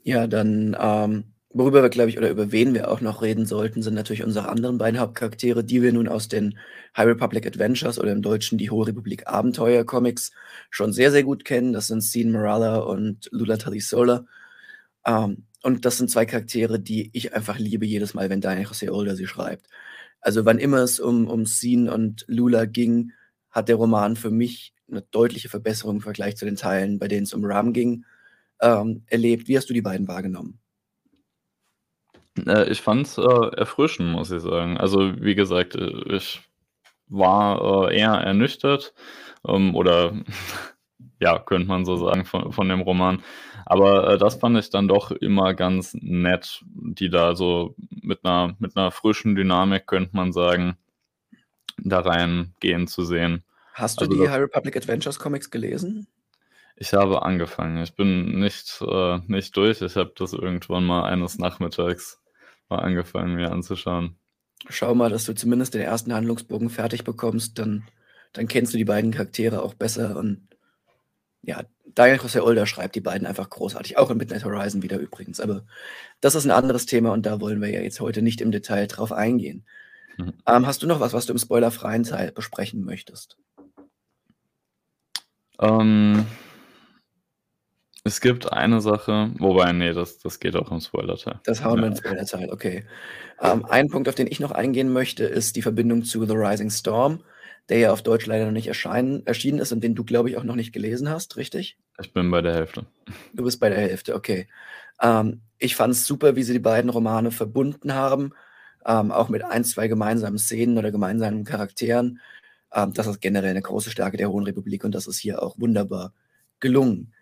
Ja, 0.03 0.27
dann 0.27 0.77
ähm, 0.79 1.25
Worüber 1.55 1.83
wir, 1.83 1.89
glaube 1.89 2.11
ich, 2.11 2.19
oder 2.19 2.29
über 2.29 2.53
wen 2.53 2.75
wir 2.75 2.91
auch 2.91 3.01
noch 3.01 3.23
reden 3.23 3.47
sollten, 3.47 3.81
sind 3.83 3.95
natürlich 3.95 4.23
unsere 4.23 4.49
anderen 4.51 4.77
beiden 4.77 5.01
Hauptcharaktere, 5.01 5.65
die 5.65 5.81
wir 5.81 5.93
nun 5.95 6.07
aus 6.07 6.29
den 6.29 6.59
High 6.95 7.07
Republic 7.07 7.47
Adventures 7.47 7.99
oder 7.99 8.13
im 8.13 8.21
Deutschen 8.21 8.59
die 8.59 8.69
Hohe 8.71 8.87
Republik 8.89 9.27
Abenteuer 9.27 9.85
Comics 9.85 10.31
schon 10.69 10.93
sehr, 10.93 11.11
sehr 11.11 11.23
gut 11.23 11.47
kennen. 11.47 11.73
Das 11.73 11.87
sind 11.87 12.03
Sean 12.03 12.33
Morala 12.33 12.77
und 12.81 13.29
Lula 13.33 13.57
Talisola. 13.57 14.27
Ähm, 15.07 15.47
und 15.63 15.85
das 15.87 15.99
sind 15.99 16.11
zwei 16.11 16.27
Charaktere, 16.27 16.81
die 16.81 17.11
ich 17.15 17.35
einfach 17.35 17.59
liebe 17.59 17.87
jedes 17.87 18.15
Mal, 18.15 18.31
wenn 18.31 18.41
Daniel 18.43 18.67
José 18.69 18.91
Older 18.93 19.17
sie 19.17 19.27
schreibt. 19.27 19.69
Also 20.21 20.45
wann 20.47 20.59
immer 20.59 20.79
es 20.79 21.01
um, 21.01 21.29
um 21.29 21.47
Sean 21.47 21.89
und 21.89 22.25
Lula 22.29 22.67
ging, 22.67 23.13
hat 23.51 23.69
der 23.69 23.77
Roman 23.77 24.17
für 24.17 24.31
mich 24.31 24.75
'ne 24.89 25.03
deutliche 25.13 25.49
Verbesserung 25.51 25.97
im 25.97 26.03
Vergleich 26.03 26.37
zu 26.37 26.45
den 26.47 26.57
Teilen, 26.57 26.99
bei 26.99 27.09
denen 27.09 27.25
es 27.25 27.35
um 27.35 27.45
Ram 27.45 27.73
ging, 27.73 28.05
ähm, 28.63 29.05
erlebt. 29.07 29.49
Wie 29.49 29.57
hast 29.59 29.71
du 29.71 29.75
die 29.75 29.83
beiden 29.83 30.09
wahrgenommen? 30.09 30.59
Äh, 32.47 32.71
ich 32.71 32.81
fand's, 32.83 33.19
äh, 33.19 33.23
erfrischend, 33.57 34.11
muss 34.13 34.31
ich 34.31 34.43
sagen. 34.43 34.77
Also, 34.79 35.21
wie 35.23 35.35
gesagt, 35.35 35.75
äh, 35.75 36.17
ich 36.17 36.41
war, 37.09 37.91
äh, 37.91 37.99
eher 37.99 38.13
ernüchtert, 38.15 38.95
ähm, 39.47 39.75
oder 39.75 40.13
ja, 41.21 41.39
könnte 41.41 41.69
man 41.69 41.85
so 41.85 41.97
sagen 41.97 42.25
von 42.25 42.53
von 42.53 42.69
dem 42.69 42.81
Roman. 42.83 43.23
Aber, 43.67 44.13
äh, 44.15 44.19
das 44.19 44.37
fand 44.37 44.59
ich 44.59 44.71
dann 44.71 44.89
doch 44.89 45.11
immer 45.13 45.55
ganz 45.55 45.95
nett, 46.01 46.63
die 46.67 47.11
da 47.11 47.35
so 47.37 47.75
mit 47.91 48.25
'ner 48.25 48.57
mit 48.59 48.77
'ner 48.77 48.91
frischen 48.93 49.35
Dynamik, 49.37 49.87
könnte 49.87 50.17
man 50.17 50.33
sagen, 50.33 50.77
da 51.79 52.01
reingehen 52.01 52.87
zu 52.89 53.05
sehen. 53.05 53.45
Hast 53.73 54.01
du 54.01 54.07
Also, 54.07 54.15
die 54.25 54.29
High 54.29 54.41
Republic 54.41 54.77
Adventures 54.77 55.19
Comics 55.19 55.51
gelesen? 55.51 56.07
Ich 56.77 56.93
habe 56.95 57.23
angefangen. 57.23 57.83
Ich 57.83 57.95
bin 57.95 58.39
nicht 58.39 58.81
äh, 58.83 59.19
nicht 59.27 59.57
durch. 59.57 59.83
Ich 59.83 59.97
habe 59.97 60.13
das 60.17 60.33
irgendwann 60.33 60.85
mal 60.87 61.05
eines 61.05 61.39
Nachmittags 61.39 62.21
mal 62.69 62.79
angefangen, 62.79 63.35
mir 63.35 63.51
anzuschauen. 63.51 64.17
Schau 64.69 64.95
mal, 64.95 65.11
dass 65.11 65.25
du 65.25 65.35
zumindest 65.35 65.75
den 65.75 65.83
ersten 65.83 66.13
Handlungsbogen 66.13 66.71
fertig 66.71 67.05
bekommst, 67.05 67.59
dann 67.59 67.85
dann 68.33 68.49
kennst 68.49 68.75
du 68.75 68.79
die 68.79 68.85
beiden 68.85 69.11
Charaktere 69.11 69.63
auch 69.63 69.75
besser 69.75 70.17
und 70.17 70.49
ja, 71.43 71.63
Daniel 71.95 72.19
José 72.19 72.43
Older 72.43 72.67
schreibt 72.67 72.95
die 72.95 73.01
beiden 73.01 73.27
einfach 73.27 73.49
großartig, 73.49 73.97
auch 73.97 74.11
in 74.11 74.19
Midnight 74.19 74.45
Horizon 74.45 74.83
wieder 74.83 74.99
übrigens. 74.99 75.41
Aber 75.41 75.65
das 76.21 76.35
ist 76.35 76.45
'n 76.45 76.51
anderes 76.51 76.87
Thema 76.87 77.13
und 77.13 77.25
da 77.27 77.41
wollen 77.41 77.61
wir 77.61 77.71
ja 77.71 77.81
jetzt 77.81 78.01
heute 78.01 78.23
nicht 78.23 78.41
im 78.41 78.51
Detail 78.51 78.87
drauf 78.87 79.13
eingehen. 79.13 79.65
Mhm. 80.19 80.35
Ähm, 80.47 80.67
hast 80.67 80.83
du 80.83 80.87
noch 80.87 81.01
was, 81.01 81.13
was 81.13 81.27
du 81.27 81.33
im 81.33 81.39
spoilerfreien 81.39 82.03
Teil 82.03 82.33
besprechen 82.33 82.85
möchtest? 82.85 83.39
Ähm 85.61 86.27
es 88.05 88.21
gibt 88.21 88.53
eine 88.53 88.81
Sache 88.81 89.33
wobei, 89.39 89.73
ne, 89.73 89.93
das 89.95 90.19
das 90.19 90.39
geht 90.41 90.57
auch 90.57 90.71
im 90.71 90.81
Spoilerteil. 90.81 91.41
Das 91.47 91.63
hauen 91.65 91.81
wir 91.81 91.87
Ja. 91.87 91.89
ins 91.89 91.99
Spoilerteil, 91.99 92.51
okay. 92.51 92.85
Ähm, 93.41 93.65
ein 93.67 93.89
Punkt, 93.89 94.09
auf 94.09 94.15
den 94.15 94.27
ich 94.29 94.41
noch 94.41 94.53
eingehen 94.53 94.93
möchte, 94.93 95.25
ist 95.25 95.57
die 95.57 95.63
Verbindung 95.63 96.05
zu 96.05 96.25
„The 96.27 96.35
Rising 96.35 96.71
Storm“, 96.71 97.25
der 97.69 97.79
ja 97.79 97.93
auf 97.93 98.03
Deutsch 98.03 98.27
leider 98.27 98.47
noch 98.47 98.53
nicht 98.53 98.69
erscheinen 98.69 99.27
erschienen 99.27 99.59
ist 99.61 99.73
und 99.73 99.83
den 99.85 99.95
du, 99.95 100.05
glaube 100.05 100.31
ich, 100.31 100.37
auch 100.37 100.45
noch 100.45 100.57
nicht 100.57 100.73
gelesen 100.73 101.11
hast, 101.11 101.37
richtig? 101.37 101.77
Ich 102.01 102.13
bin 102.13 102.31
bei 102.31 102.43
der 102.43 102.55
Hälfte. 102.55 102.87
Du 103.35 103.45
bist 103.45 103.61
bei 103.61 103.69
der 103.69 103.79
Hälfte, 103.81 104.15
okay. 104.15 104.49
Ähm, 105.03 105.43
ich 105.59 105.77
fand's 105.77 106.07
super, 106.07 106.37
wie 106.37 106.43
sie 106.43 106.53
die 106.55 106.59
beiden 106.59 106.91
Romane 106.91 107.31
verbunden 107.31 107.95
haben, 107.95 108.33
ähm, 108.87 109.11
auch 109.13 109.29
mit 109.29 109.43
1, 109.45 109.65
2 109.65 109.89
gemeinsamen 109.89 110.39
Szenen 110.39 110.79
oder 110.79 110.91
gemeinsamen 110.93 111.45
Charakteren. 111.45 112.21
Ähm, 112.75 112.93
das 112.95 113.07
ist 113.09 113.21
generell 113.21 113.55
'ne 113.55 113.63
große 113.63 113.91
Stärke 113.91 114.17
der 114.19 114.31
Hohen 114.31 114.45
Republik 114.45 114.85
und 114.85 114.95
das 114.95 115.07
ist 115.09 115.19
hier 115.19 115.43
auch 115.43 115.59
wunderbar 115.61 116.15
gelungen. 116.61 117.15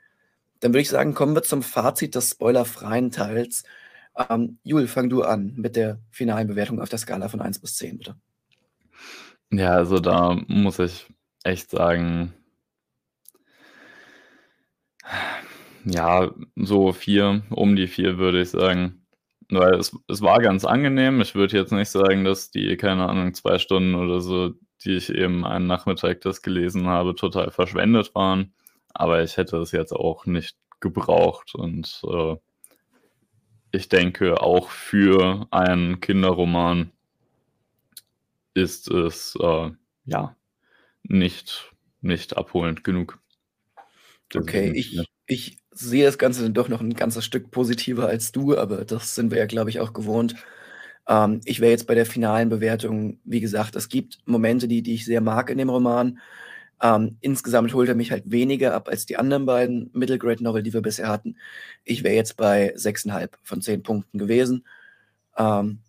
Dann 0.60 0.72
würde 0.72 0.80
ich 0.80 0.88
sagen, 0.88 1.14
kommen 1.14 1.34
wir 1.34 1.42
zum 1.42 1.62
Fazit 1.62 2.14
des 2.14 2.30
spoilerfreien 2.30 3.10
Teils. 3.10 3.64
Ähm, 4.16 4.58
Jul, 4.62 4.86
fang 4.86 5.08
du 5.10 5.22
an 5.22 5.52
mit 5.56 5.76
der 5.76 6.00
finalen 6.10 6.48
Bewertung 6.48 6.80
auf 6.80 6.88
der 6.88 6.98
Skala 6.98 7.28
von 7.28 7.40
1 7.40 7.58
bis 7.60 7.76
10, 7.76 7.98
bitte. 7.98 8.16
Ja, 9.52 9.72
also, 9.72 9.98
da 9.98 10.38
muss 10.48 10.78
ich 10.78 11.06
echt 11.44 11.70
sagen 11.70 12.34
ja, 15.86 16.30
so 16.56 16.92
4, 16.92 17.42
um 17.50 17.76
die 17.76 17.86
4, 17.86 18.18
würde 18.18 18.42
ich 18.42 18.50
sagen. 18.50 19.06
Weil 19.48 19.74
es 19.74 19.96
es 20.08 20.20
war 20.22 20.40
ganz 20.40 20.64
angenehm. 20.64 21.20
Ich 21.20 21.34
würde 21.36 21.56
jetzt 21.56 21.72
nicht 21.72 21.90
sagen, 21.90 22.24
dass 22.24 22.50
die, 22.50 22.76
keine 22.76 23.08
Ahnung, 23.08 23.34
2 23.34 23.58
Stunden 23.58 23.94
oder 23.94 24.20
so, 24.20 24.52
die 24.84 24.96
ich 24.96 25.10
eben 25.10 25.44
einen 25.46 25.66
Nachmittag 25.68 26.20
das 26.22 26.42
gelesen 26.42 26.86
habe, 26.88 27.14
total 27.14 27.50
verschwendet 27.52 28.14
waren, 28.14 28.52
aber 29.00 29.22
ich 29.22 29.36
hätte 29.36 29.58
es 29.58 29.72
jetzt 29.72 29.92
auch 29.92 30.26
nicht 30.26 30.56
gebraucht 30.80 31.54
und, 31.54 32.02
äh 32.08 32.36
ich 33.72 33.88
denke, 33.88 34.40
auch 34.40 34.70
für 34.70 35.46
einen 35.50 36.00
Kinderroman 36.00 36.92
ist 38.54 38.88
es, 38.90 39.36
äh, 39.40 39.70
ja, 40.06 40.34
nicht 41.04 41.72
nicht 42.02 42.36
abholend 42.36 42.84
genug. 42.84 43.20
Okay, 44.34 44.68
Deswegen 44.68 44.76
4. 44.76 45.04
ich 45.04 45.08
ich 45.28 45.58
sehe 45.72 46.04
das 46.04 46.18
Ganze 46.18 46.42
dann 46.42 46.54
doch 46.54 46.68
noch 46.68 46.80
'n 46.80 46.94
ganzes 46.94 47.24
Stück 47.24 47.50
positiver 47.50 48.06
als 48.08 48.32
du, 48.32 48.56
aber 48.56 48.84
das 48.84 49.14
sind 49.14 49.30
wir 49.30 49.38
ja, 49.38 49.46
glaube 49.46 49.70
ich, 49.70 49.80
auch 49.80 49.92
gewohnt. 49.92 50.34
Ähm, 51.08 51.40
ich 51.44 51.60
wäre 51.60 51.70
jetzt 51.72 51.86
bei 51.86 51.94
der 51.94 52.06
finalen 52.06 52.48
Bewertung 52.48 53.20
wie 53.24 53.40
gesagt, 53.40 53.76
es 53.76 53.88
gibt 53.88 54.18
Momente, 54.26 54.68
die 54.68 54.82
die 54.82 54.94
ich 54.94 55.04
sehr 55.04 55.20
mag 55.20 55.50
in 55.50 55.58
dem 55.58 55.70
Roman. 55.70 56.18
Ähm, 56.82 57.16
insgesamt 57.20 57.72
holt 57.74 57.88
er 57.88 57.94
mich 57.94 58.10
halt 58.12 58.30
weniger 58.30 58.74
ab 58.74 58.88
als 58.88 59.06
die 59.06 59.16
anderen 59.16 59.46
beiden 59.46 59.90
Middle 59.94 60.18
Grade 60.18 60.42
Novel, 60.44 60.62
die 60.62 60.74
wir 60.74 60.82
bisher 60.82 61.08
hatten. 61.08 61.36
Ich 61.84 62.04
wäre 62.04 62.14
jetzt 62.14 62.36
bei 62.36 62.74
6,5 62.76 63.30
von 63.42 63.62
10 63.62 63.82
Punkten 63.82 64.18
gewesen. 64.18 64.66
Ähm, 65.38 65.80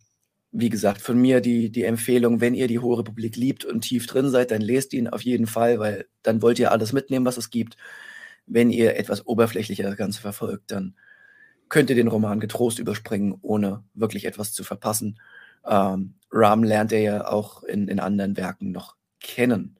wie 0.51 0.70
gesagt, 0.70 1.01
von 1.01 1.20
mir 1.20 1.41
die 1.41 1.72
die 1.72 1.84
Empfehlung, 1.84 2.41
wenn 2.41 2.56
ihr 2.56 2.67
die 2.67 2.79
Hohe 2.79 3.00
Republik 3.00 3.36
liebt 3.36 3.65
und 3.65 3.82
tief 3.82 4.08
drin 4.08 4.29
seid, 4.29 4.51
dann 4.51 4.62
lest 4.62 4.94
ihn 4.94 5.08
auf 5.10 5.22
jeden 5.22 5.48
Fall, 5.48 5.79
weil 5.79 6.08
dann 6.24 6.41
wollt 6.41 6.60
ihr 6.60 6.72
alles 6.72 6.94
mitnehmen, 6.94 7.25
was 7.25 7.38
es 7.38 7.50
gibt. 7.50 7.77
Wenn 8.48 8.70
ihr 8.72 8.98
etwas 8.98 9.27
oberflächlicher 9.27 9.84
das 9.84 9.98
Ganze 9.98 10.22
verfolgt, 10.22 10.72
dann 10.72 10.96
könnt 11.70 11.89
ihr 11.89 11.96
den 11.98 12.08
Roman 12.08 12.39
getrost 12.39 12.79
überspringen, 12.79 13.38
ohne 13.41 13.84
wirklich 13.94 14.25
etwas 14.25 14.53
zu 14.53 14.63
verpassen. 14.63 15.20
Ähm, 15.65 16.15
Ram 16.32 16.63
lernt 16.63 16.91
ihr 16.94 17.01
ja 17.01 17.27
auch 17.27 17.63
in 17.63 17.88
in 17.89 18.00
anderen 18.00 18.38
Werken 18.38 18.72
noch 18.72 18.96
kennen. 19.22 19.77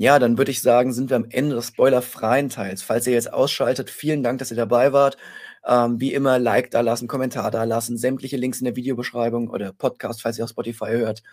Ja, 0.00 0.20
dann 0.20 0.38
würde 0.38 0.52
ich 0.52 0.62
sagen, 0.62 0.92
sind 0.92 1.10
wir 1.10 1.16
am 1.16 1.26
Ende 1.28 1.56
des 1.56 1.66
spoilerfreien 1.68 2.50
Teils. 2.50 2.82
Falls 2.82 3.04
ihr 3.08 3.14
jetzt 3.14 3.32
ausschaltet, 3.32 3.90
vielen 3.90 4.22
Dank, 4.22 4.38
dass 4.38 4.52
ihr 4.52 4.56
dabei 4.56 4.92
wart. 4.92 5.16
Ähm, 5.66 6.00
wie 6.00 6.14
immer 6.14 6.38
Like 6.38 6.70
dalassen, 6.70 7.08
Kommentar 7.08 7.50
dalassen, 7.50 7.98
sämtliche 7.98 8.36
Links 8.36 8.60
in 8.60 8.66
der 8.66 8.76
Videobeschreibung 8.76 9.50
oder 9.50 9.72
Podcast, 9.72 10.22
falls 10.22 10.38
ihr 10.38 10.44
auf 10.44 10.50
Spotify 10.50 10.90
hört, 10.90 11.24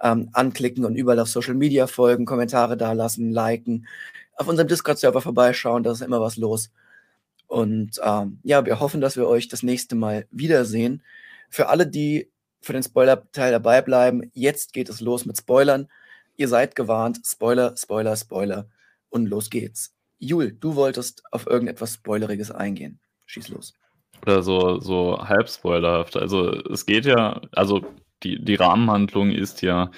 ähm, 0.00 0.30
anklicken 0.32 0.86
und 0.86 0.96
überall 0.96 1.20
auf 1.20 1.28
Social 1.28 1.52
Media 1.52 1.86
folgen, 1.86 2.24
Kommentare 2.24 2.78
dalassen, 2.78 3.32
liken, 3.32 3.86
auf 4.36 4.48
unserem 4.48 4.68
Discord-Server 4.68 5.20
vorbeischauen, 5.20 5.82
da 5.82 5.92
ist 5.92 6.00
immer 6.00 6.20
was 6.22 6.38
los. 6.38 6.70
Und, 7.48 8.00
ähm, 8.02 8.40
ja, 8.44 8.64
wir 8.64 8.80
hoffen, 8.80 9.02
dass 9.02 9.16
wir 9.16 9.28
euch 9.28 9.48
das 9.48 9.62
nächste 9.62 9.94
Mal 9.94 10.26
wiedersehen. 10.30 11.02
Für 11.50 11.68
alle, 11.68 11.86
die 11.86 12.30
für 12.62 12.72
den 12.72 12.82
Spoilerteil 12.82 13.52
dabei 13.52 13.82
bleiben, 13.82 14.30
jetzt 14.32 14.72
geht 14.72 14.88
es 14.88 15.02
los 15.02 15.26
mit 15.26 15.36
Spoilern. 15.36 15.88
Ihr 16.36 16.48
seid 16.48 16.76
gewarnt. 16.76 17.20
Spoiler, 17.24 17.74
Spoiler, 17.76 18.16
Spoiler 18.16 18.68
und 19.08 19.26
los 19.26 19.50
geht's. 19.50 19.94
Jul, 20.18 20.52
du 20.52 20.74
wolltest 20.76 21.22
auf 21.30 21.46
irgendetwas 21.46 21.94
Spoileriges 21.94 22.50
eingehen. 22.50 23.00
Schieß 23.26 23.48
los. 23.48 23.74
Oder 24.22 24.42
so 24.42 24.80
so 24.80 25.18
halb 25.18 25.48
spoilerhaft. 25.48 26.16
Also, 26.16 26.50
es 26.50 26.86
geht 26.86 27.04
ja 27.04 27.40
also, 27.52 27.84
die 28.22 28.42
die 28.42 28.54
Rahmenhandlung 28.54 29.30
ist 29.30 29.62
ja 29.62 29.90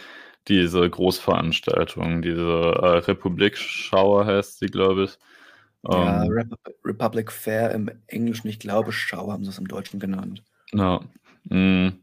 diese 0.49 0.89
Großveranstaltung, 0.89 2.23
diese, 2.23 2.41
äh, 2.41 2.99
Republik-Schau 2.99 4.25
heißt 4.25 4.59
sie, 4.59 4.67
glaube 4.67 5.05
ich. 5.05 5.19
Ja, 5.85 6.25
Ähm 6.25 6.31
Repub 6.33 6.59
Republic 6.85 7.31
Fair 7.31 7.71
im 7.73 7.91
Englischen, 8.07 8.49
ich 8.49 8.59
glaube, 8.59 8.93
Schau 8.93 9.31
haben 9.31 9.45
sie's 9.45 9.59
im 9.59 9.69
Deutschen 9.69 10.01
genannt. 10.01 10.43
Ja, 10.73 11.01
hm, 11.49 11.99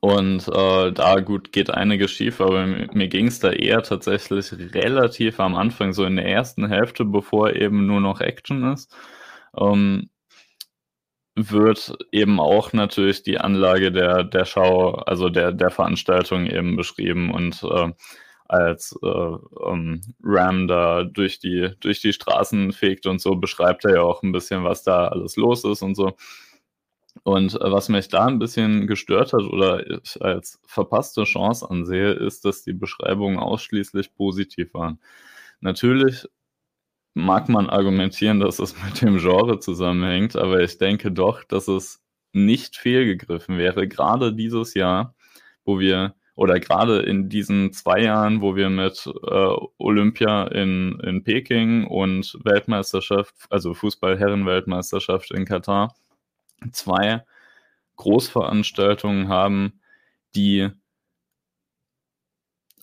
und, 0.00 0.48
äh, 0.48 0.92
da 0.92 1.20
gut, 1.20 1.52
geht 1.52 1.70
einiges 1.70 2.10
schief, 2.12 2.40
aber 2.40 2.66
mi 2.66 2.86
mir 2.92 3.08
ging's 3.08 3.40
da 3.40 3.50
eher 3.52 3.82
tatsächlich 3.82 4.52
relativ 4.74 5.40
am 5.40 5.56
Anfang, 5.56 5.92
so 5.92 6.04
in 6.04 6.16
der 6.16 6.26
ersten 6.26 6.68
Hälfte, 6.68 7.04
bevor 7.04 7.54
eben 7.56 7.86
nur 7.86 8.00
noch 8.00 8.20
Action 8.20 8.72
ist, 8.72 8.94
ähm 9.58 10.10
wird 11.36 11.96
eben 12.10 12.40
auch 12.40 12.72
natürlich 12.72 13.22
die 13.22 13.38
Anlage 13.38 13.92
der 13.92 14.24
der 14.24 14.44
Schau 14.44 14.94
also, 14.94 15.28
der 15.28 15.52
der 15.52 15.70
Veranstaltung 15.70 16.46
eben 16.46 16.74
beschrieben 16.76 17.30
und, 17.32 17.62
äh, 17.62 17.92
als, 18.48 18.98
äh, 19.04 19.06
ähm, 19.70 20.00
Ram 20.24 20.66
da 20.66 21.04
durch 21.04 21.38
die 21.38 21.70
durch 21.80 22.00
die 22.00 22.12
Straßen 22.12 22.72
fegt 22.72 23.06
und 23.06 23.20
so, 23.20 23.36
beschreibt 23.36 23.84
er 23.84 23.94
ja 23.96 24.00
auch 24.02 24.22
'n 24.24 24.32
bisschen, 24.32 24.64
was 24.64 24.82
da 24.82 25.06
alles 25.08 25.36
los 25.36 25.64
ist 25.64 25.82
und 25.82 25.94
so. 25.94 26.16
Und, 27.24 27.54
äh, 27.60 27.72
was 27.72 27.88
mich 27.88 28.08
da 28.08 28.26
'n 28.28 28.38
bisschen 28.38 28.86
gestört 28.86 29.32
hat 29.32 29.42
oder 29.42 29.88
ich 29.90 30.20
als 30.22 30.60
verpasste 30.66 31.24
Chance 31.24 31.68
ansehe, 31.70 32.12
ist, 32.12 32.44
dass 32.44 32.62
die 32.64 32.72
Beschreibungen 32.72 33.38
ausschließlich 33.38 34.14
positiv 34.14 34.74
waren. 34.74 34.98
Natürlich 35.60 36.26
mag 37.14 37.48
man 37.50 37.70
argumentieren, 37.70 38.40
dass 38.40 38.58
es 38.60 38.74
mit 38.84 39.02
dem 39.02 39.18
Genre 39.18 39.60
zusammenhängt, 39.60 40.36
aber 40.36 40.60
ich 40.62 40.78
denke 40.78 41.12
doch, 41.12 41.44
dass 41.44 41.68
es 41.68 42.02
nicht 42.34 42.76
fehlgegriffen 42.76 43.58
wäre, 43.58 43.88
grade 43.88 44.34
dieses 44.34 44.74
Jahr, 44.74 45.14
wo 45.64 45.80
wir 45.80 46.14
oder 46.36 46.60
grade 46.60 47.00
in 47.02 47.28
diesen 47.30 47.72
2 47.74 48.02
Jahren, 48.02 48.42
wo 48.42 48.56
wir 48.56 48.70
mit, 48.70 49.06
äh, 49.06 49.56
Olympia 49.78 50.44
in 50.48 51.00
in 51.04 51.24
Peking 51.24 51.86
und 51.86 52.38
Weltmeisterschaft 52.44 53.34
also, 53.50 53.74
Fußball-Herren-Weltmeisterschaft 53.74 55.32
in 55.32 55.44
Katar, 55.46 55.94
2 56.72 57.24
Großveranstaltungen 57.96 59.28
haben, 59.28 59.80
die 60.34 60.70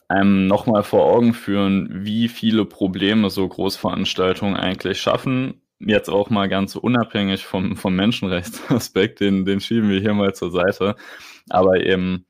einem 0.07 0.47
nochmal 0.47 0.83
vor 0.83 1.05
Augen 1.05 1.33
führen, 1.33 2.05
wie 2.05 2.29
viele 2.29 2.65
Probleme 2.65 3.29
so 3.29 3.47
Großveranstaltungen 3.47 4.55
eigentlich 4.55 5.01
schaffen. 5.01 5.61
Jetzt 5.79 6.09
auch 6.09 6.29
mal 6.29 6.47
ganz 6.49 6.75
unabhängig 6.75 7.45
vom, 7.45 7.75
vom 7.75 7.95
Menschenrechtsaspekt, 7.95 9.19
den, 9.19 9.45
den 9.45 9.59
schieben 9.59 9.89
wir 9.89 9.99
hier 9.99 10.13
mal 10.13 10.33
zur 10.33 10.51
Seite. 10.51 10.95
Aber 11.49 11.81
eben 11.81 12.25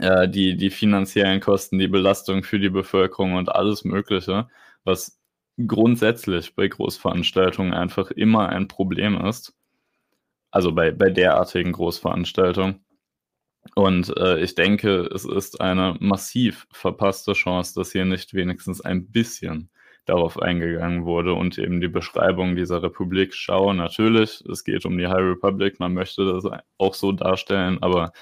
äh, 0.00 0.28
die, 0.28 0.56
die 0.56 0.70
finanziellen 0.70 1.40
Kosten, 1.40 1.78
die 1.78 1.88
Belastung 1.88 2.42
für 2.42 2.58
die 2.60 2.70
Bevölkerung 2.70 3.34
und 3.34 3.50
alles 3.50 3.84
Mögliche, 3.84 4.48
was 4.84 5.20
grundsätzlich 5.66 6.54
bei 6.54 6.68
Großveranstaltungen 6.68 7.72
einfach 7.74 8.10
immer 8.10 8.50
ein 8.50 8.68
Problem 8.68 9.16
ist. 9.24 9.55
Also 10.56 10.72
bei, 10.72 10.90
bei 10.90 11.10
derartigen 11.10 11.72
Großveranstaltungen. 11.72 12.82
Und 13.74 14.16
äh, 14.16 14.40
ich 14.40 14.54
denke, 14.54 15.00
es 15.14 15.26
ist 15.26 15.60
eine 15.60 15.98
massiv 16.00 16.66
verpasste 16.72 17.34
Chance, 17.34 17.74
dass 17.74 17.92
hier 17.92 18.06
nicht 18.06 18.32
wenigstens 18.32 18.80
ein 18.80 19.06
bisschen 19.12 19.68
darauf 20.06 20.40
eingegangen 20.40 21.04
wurde 21.04 21.34
und 21.34 21.58
eben 21.58 21.82
die 21.82 21.88
Beschreibung 21.88 22.56
dieser 22.56 22.82
Republik 22.82 23.34
Schau. 23.34 23.74
Natürlich, 23.74 24.42
es 24.50 24.64
geht 24.64 24.86
um 24.86 24.96
die 24.96 25.08
High 25.08 25.34
Republic, 25.34 25.78
man 25.78 25.92
möchte 25.92 26.24
das 26.24 26.44
auch 26.78 26.94
so 26.94 27.12
darstellen, 27.12 27.76
aber 27.82 28.14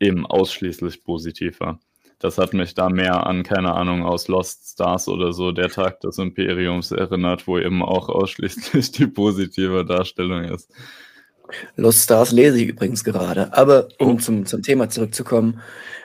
eben 0.00 0.26
ausschließlich 0.26 1.04
positiver. 1.04 1.78
Das 2.18 2.38
hat 2.38 2.54
mich 2.54 2.74
da 2.74 2.88
mehr 2.88 3.24
an, 3.24 3.44
keine 3.44 3.72
Ahnung, 3.72 4.04
aus 4.04 4.26
Lost 4.26 4.72
Stars 4.72 5.06
oder 5.06 5.32
so, 5.32 5.52
der 5.52 5.68
Tag 5.68 6.00
des 6.00 6.18
Imperiums 6.18 6.90
erinnert, 6.90 7.46
wo 7.46 7.56
eben 7.56 7.84
auch 7.84 8.08
ausschließlich 8.08 8.90
die 8.90 9.06
positive 9.06 9.84
Darstellung 9.84 10.42
ist. 10.42 10.72
Lost 11.76 12.02
Stars 12.04 12.32
lese 12.32 12.58
ich 12.58 12.68
übrigens 12.68 13.04
gerade. 13.04 13.52
Aber 13.52 13.88
um 13.98 14.16
oh. 14.16 14.18
zum, 14.18 14.46
zum 14.46 14.62
Thema 14.62 14.88
zurückzukommen, 14.88 15.60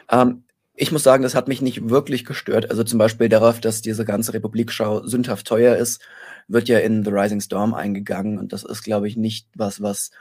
ähm, 0.09 0.43
ich 0.75 0.91
muss 0.91 1.03
sagen, 1.03 1.23
das 1.23 1.33
hat 1.33 1.47
mich 1.47 1.61
nicht 1.61 1.89
wirklich 1.89 2.23
gestört. 2.23 2.69
Also 2.69 2.83
zum 2.83 2.99
Beispiel 2.99 3.29
darauf, 3.29 3.59
dass 3.59 3.81
diese 3.81 4.05
ganze 4.05 4.33
Republikschau 4.33 5.05
sündhaft 5.07 5.47
teuer 5.47 5.75
ist, 5.75 6.01
wird 6.47 6.69
ja 6.69 6.77
in 6.79 7.03
The 7.03 7.09
Rising 7.09 7.41
Storm 7.41 7.73
eingegangen. 7.73 8.37
Und 8.37 8.53
das 8.53 8.63
ist, 8.63 8.83
glaube 8.83 9.07
ich, 9.07 9.17
nicht 9.17 9.47
was, 9.55 9.81
was 9.81 10.11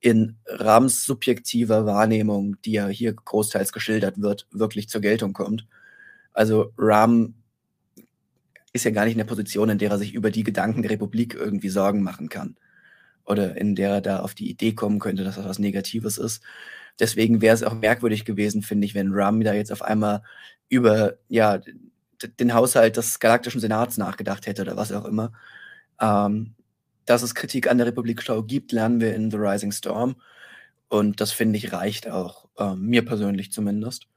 in 0.00 0.36
Rams 0.46 1.04
subjektiver 1.04 1.84
Wahrnehmung, 1.84 2.56
die 2.64 2.72
ja 2.72 2.86
hier 2.86 3.12
großteils 3.12 3.72
geschildert 3.72 4.20
wird, 4.20 4.46
wirklich 4.50 4.88
zur 4.88 5.02
Geltung 5.02 5.34
kommt. 5.34 5.66
Also 6.32 6.72
Ram 6.78 7.34
ist 8.72 8.84
ja 8.84 8.90
gar 8.90 9.04
nicht 9.04 9.14
in 9.14 9.18
der 9.18 9.24
Position, 9.24 9.68
in 9.68 9.78
der 9.78 9.90
er 9.90 9.98
sich 9.98 10.14
über 10.14 10.30
die 10.30 10.44
Gedanken 10.44 10.82
der 10.82 10.92
Republik 10.92 11.34
irgendwie 11.34 11.68
Sorgen 11.68 12.02
machen 12.02 12.28
kann 12.28 12.56
oder 13.26 13.56
in 13.56 13.74
der 13.74 13.90
er 13.90 14.00
da 14.00 14.20
auf 14.20 14.34
die 14.34 14.48
Idee 14.50 14.72
kommen 14.72 14.98
könnte, 14.98 15.24
dass 15.24 15.36
das 15.36 15.44
was 15.44 15.58
Negatives 15.58 16.18
ist. 16.18 16.42
Deswegen 16.98 17.42
wäre 17.42 17.54
es 17.54 17.62
auch 17.62 17.74
merkwürdig 17.74 18.24
gewesen, 18.24 18.62
finde 18.62 18.86
ich, 18.86 18.94
wenn 18.94 19.12
Ram 19.12 19.42
da 19.42 19.52
jetzt 19.52 19.72
auf 19.72 19.82
einmal 19.82 20.22
über 20.68 21.14
ja, 21.28 21.60
den 22.40 22.54
Haushalt 22.54 22.96
des 22.96 23.18
Galaktischen 23.20 23.60
Senats 23.60 23.98
nachgedacht 23.98 24.46
hätte 24.46 24.62
oder 24.62 24.76
was 24.76 24.92
auch 24.92 25.04
immer. 25.04 25.32
Ähm, 26.00 26.54
dass 27.04 27.22
es 27.22 27.34
Kritik 27.34 27.70
an 27.70 27.78
der 27.78 27.86
Republikschau 27.86 28.42
gibt, 28.42 28.72
lernen 28.72 29.00
wir 29.00 29.14
in 29.14 29.30
The 29.30 29.36
Rising 29.36 29.72
Storm. 29.72 30.16
Und 30.88 31.20
das 31.20 31.32
finde 31.32 31.58
ich 31.58 31.72
reicht 31.72 32.08
auch, 32.08 32.48
äh, 32.58 32.74
mir 32.74 33.04
persönlich 33.04 33.52
zumindest. 33.52 34.08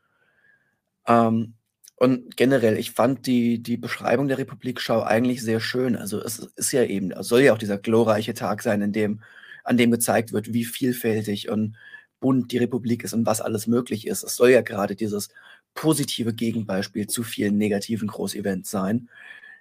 Ähm, 1.07 1.55
und 1.99 2.37
generell, 2.37 2.77
ich 2.77 2.91
fand 2.91 3.27
die, 3.27 3.61
die 3.61 3.75
Beschreibung 3.75 4.29
der 4.29 4.37
Republikschau 4.37 5.03
eigentlich 5.03 5.41
sehr 5.41 5.59
schön. 5.59 5.97
Also 5.97 6.21
es 6.21 6.39
ist 6.39 6.71
ja 6.71 6.83
eben, 6.83 7.11
es 7.11 7.27
soll 7.27 7.41
ja 7.41 7.53
auch 7.53 7.57
dieser 7.57 7.77
glorreiche 7.77 8.33
Tag 8.33 8.63
sein, 8.63 8.81
in 8.81 8.93
dem, 8.93 9.21
an 9.65 9.75
dem 9.75 9.91
gezeigt 9.91 10.31
wird, 10.31 10.53
wie 10.53 10.63
vielfältig 10.63 11.49
und 11.49 11.75
bunt 12.21 12.53
die 12.53 12.57
Republik 12.57 13.03
ist 13.03 13.13
und 13.13 13.25
was 13.25 13.41
alles 13.41 13.67
möglich 13.67 14.07
ist. 14.07 14.23
Es 14.23 14.37
soll 14.37 14.51
ja 14.51 14.61
gerade 14.61 14.95
dieses 14.95 15.27
positive 15.73 16.33
Gegenbeispiel 16.33 17.07
zu 17.07 17.23
vielen 17.23 17.57
negativen 17.57 18.07
Großevents 18.07 18.71
sein. 18.71 19.09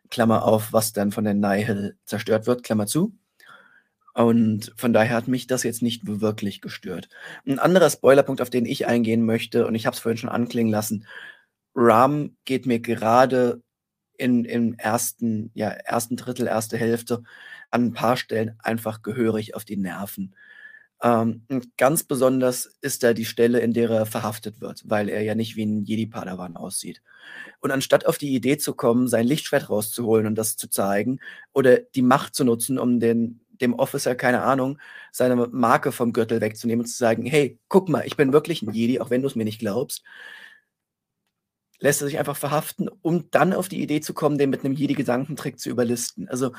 Klammer 0.08 0.44
auf, 0.44 0.72
was 0.72 0.92
dann 0.92 1.10
von 1.10 1.24
der 1.24 1.34
Nihil 1.34 1.96
zerstört 2.04 2.46
wird, 2.46 2.62
Klammer 2.62 2.86
zu. 2.86 3.12
Und 4.14 4.72
von 4.76 4.92
daher 4.92 5.16
hat 5.16 5.26
mich 5.26 5.48
das 5.48 5.64
jetzt 5.64 5.82
nicht 5.82 6.02
wirklich 6.06 6.60
gestört. 6.60 7.08
Ein 7.44 7.58
anderer 7.58 7.90
Spoilerpunkt, 7.90 8.40
auf 8.40 8.50
den 8.50 8.64
ich 8.64 8.86
eingehen 8.86 9.26
möchte, 9.26 9.66
und 9.66 9.74
ich 9.74 9.86
habe 9.86 9.94
es 9.94 10.00
vorhin 10.00 10.18
schon 10.18 10.30
anklingen 10.30 10.70
lassen, 10.70 11.04
Ram 11.80 12.36
geht 12.44 12.66
mir 12.66 12.80
gerade 12.80 13.62
in, 14.14 14.44
im 14.44 14.74
ersten, 14.74 15.52
ja, 15.54 15.68
ersten 15.68 16.16
Drittel, 16.16 16.48
erste 16.48 16.76
Hälfte 16.76 17.22
an 17.70 17.86
ein 17.86 17.92
paar 17.92 18.16
Stellen 18.16 18.56
einfach 18.58 19.02
gehörig 19.02 19.54
auf 19.54 19.64
die 19.64 19.76
Nerven. 19.76 20.34
Ähm, 21.00 21.44
ganz 21.76 22.02
besonders 22.02 22.66
ist 22.80 23.04
da 23.04 23.12
die 23.12 23.24
Stelle, 23.24 23.60
in 23.60 23.72
der 23.72 23.88
er 23.90 24.06
verhaftet 24.06 24.60
wird, 24.60 24.82
weil 24.86 25.08
er 25.08 25.22
ja 25.22 25.36
nicht 25.36 25.54
wie 25.54 25.64
ein 25.64 25.84
Jedi-Padawan 25.84 26.56
aussieht. 26.56 27.00
Und 27.60 27.70
anstatt 27.70 28.06
auf 28.06 28.18
die 28.18 28.34
Idee 28.34 28.58
zu 28.58 28.74
kommen, 28.74 29.06
sein 29.06 29.26
Lichtschwert 29.26 29.70
rauszuholen 29.70 30.26
und 30.26 30.34
das 30.34 30.56
zu 30.56 30.68
zeigen 30.68 31.20
oder 31.52 31.78
die 31.78 32.02
Macht 32.02 32.34
zu 32.34 32.42
nutzen, 32.42 32.78
um 32.80 32.98
den, 32.98 33.40
dem 33.60 33.74
Officer, 33.74 34.16
keine 34.16 34.42
Ahnung, 34.42 34.80
seine 35.12 35.36
Marke 35.36 35.92
vom 35.92 36.12
Gürtel 36.12 36.40
wegzunehmen 36.40 36.84
und 36.84 36.90
zu 36.90 36.98
sagen, 36.98 37.24
hey, 37.26 37.60
guck 37.68 37.88
mal, 37.88 38.04
ich 38.04 38.16
bin 38.16 38.32
wirklich 38.32 38.62
ein 38.62 38.72
Jedi, 38.72 38.98
auch 38.98 39.10
wenn 39.10 39.22
du 39.22 39.28
es 39.28 39.36
mir 39.36 39.44
nicht 39.44 39.60
glaubst, 39.60 40.02
lässt 41.80 42.00
er 42.02 42.08
sich 42.08 42.18
einfach 42.18 42.36
verhaften, 42.36 42.88
um 42.88 43.30
dann 43.30 43.52
auf 43.52 43.68
die 43.68 43.82
Idee 43.82 44.00
zu 44.00 44.14
kommen, 44.14 44.38
den 44.38 44.50
mit 44.50 44.64
einem 44.64 44.74
Jedi-Gedankentrick 44.74 45.58
zu 45.58 45.70
überlisten. 45.70 46.28
Also, 46.28 46.52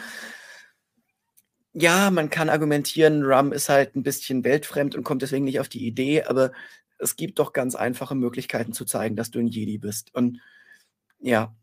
ja, 1.74 2.10
man 2.12 2.30
kann 2.30 2.50
argumentieren, 2.50 3.24
Rum 3.24 3.54
ist 3.54 3.70
halt 3.70 3.96
ein 3.96 4.04
bisschen 4.04 4.44
weltfremd 4.44 4.96
und 4.96 5.04
kommt 5.04 5.22
deswegen 5.22 5.46
nicht 5.46 5.60
auf 5.60 5.70
die 5.70 5.86
Idee, 5.86 6.24
aber 6.24 6.52
es 6.98 7.16
gibt 7.16 7.40
doch 7.40 7.54
ganz 7.54 7.76
einfache 7.76 8.16
Möglichkeiten 8.16 8.74
zu 8.74 8.86
zeigen, 8.86 9.16
dass 9.16 9.32
du 9.32 9.40
ein 9.40 9.48
Jedi 9.48 9.78
bist. 9.78 10.14
Und 10.14 10.42
ja, 11.20 11.56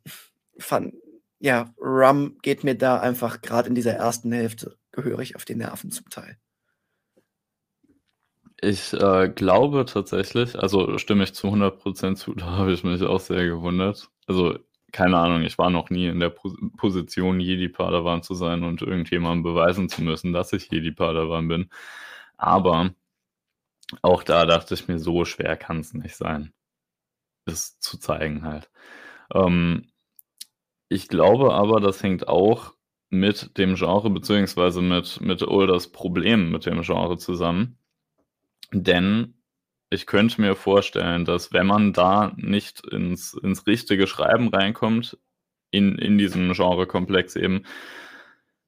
fun, 0.58 0.92
ja, 1.38 1.74
Rum 1.78 2.38
geht 2.42 2.64
mir 2.64 2.74
da 2.74 3.00
einfach 3.00 3.42
gerade 3.42 3.68
in 3.68 3.74
dieser 3.74 3.92
ersten 3.92 4.32
Hälfte 4.32 4.76
gehörig 4.92 5.36
auf 5.36 5.44
die 5.44 5.54
Nerven 5.54 5.90
zum 5.90 6.08
Teil. 6.08 6.38
Ich 8.60 8.92
äh, 8.94 9.28
glaube 9.28 9.84
tatsächlich, 9.84 10.58
also 10.58 10.98
stimme 10.98 11.24
ich 11.24 11.34
zu 11.34 11.48
100% 11.48 12.14
zu, 12.16 12.34
da 12.36 12.46
habe 12.46 12.72
ich 12.72 12.84
mich 12.84 13.02
auch 13.02 13.20
sehr 13.20 13.46
gewundert. 13.46 14.10
Also 14.26 14.58
keine 14.92 15.18
Ahnung, 15.18 15.42
ich 15.42 15.58
war 15.58 15.70
noch 15.70 15.90
nie 15.90 16.06
in 16.08 16.20
der 16.20 16.30
Pos 16.30 16.54
Position, 16.78 17.40
Jedi-Padawan 17.40 18.22
zu 18.22 18.34
sein 18.34 18.64
und 18.64 18.82
irgendjemandem 18.82 19.42
beweisen 19.42 19.88
zu 19.88 20.02
müssen, 20.02 20.32
dass 20.32 20.52
ich 20.52 20.70
Jedi-Padawan 20.70 21.48
bin. 21.48 21.70
Aber 22.38 22.94
auch 24.02 24.22
da 24.22 24.46
dachte 24.46 24.74
ich 24.74 24.88
mir, 24.88 24.98
so 24.98 25.24
schwer 25.24 25.56
kann 25.56 25.80
es 25.80 25.94
nicht 25.94 26.16
sein, 26.16 26.52
es 27.46 27.78
zu 27.80 27.98
zeigen 27.98 28.44
halt. 28.44 28.70
Ähm, 29.34 29.90
ich 30.88 31.08
glaube 31.08 31.54
aber, 31.54 31.80
das 31.80 32.02
hängt 32.02 32.28
auch 32.28 32.74
mit 33.10 33.58
dem 33.58 33.76
Genre 33.76 34.10
beziehungsweise 34.10 34.82
mit, 34.82 35.20
mit 35.20 35.42
Ulders 35.42 35.92
Problem 35.92 36.50
mit 36.50 36.66
dem 36.66 36.82
Genre 36.82 37.18
zusammen. 37.18 37.78
Denn 38.72 39.34
ich 39.90 40.06
könnte 40.06 40.40
mir 40.40 40.56
vorstellen, 40.56 41.24
dass 41.24 41.52
wenn 41.52 41.66
man 41.66 41.92
da 41.92 42.32
nicht 42.36 42.84
ins, 42.86 43.34
ins 43.34 43.66
richtige 43.66 44.06
Schreiben 44.06 44.48
reinkommt, 44.48 45.18
in, 45.70 45.98
in 45.98 46.18
diesem 46.18 46.52
Genrekomplex 46.52 47.36
eben, 47.36 47.64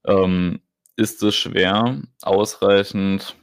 ähm, 0.06 0.61
ist 0.96 1.22
es 1.22 1.37
schwer, 1.37 2.02
ausreichend 2.22 3.37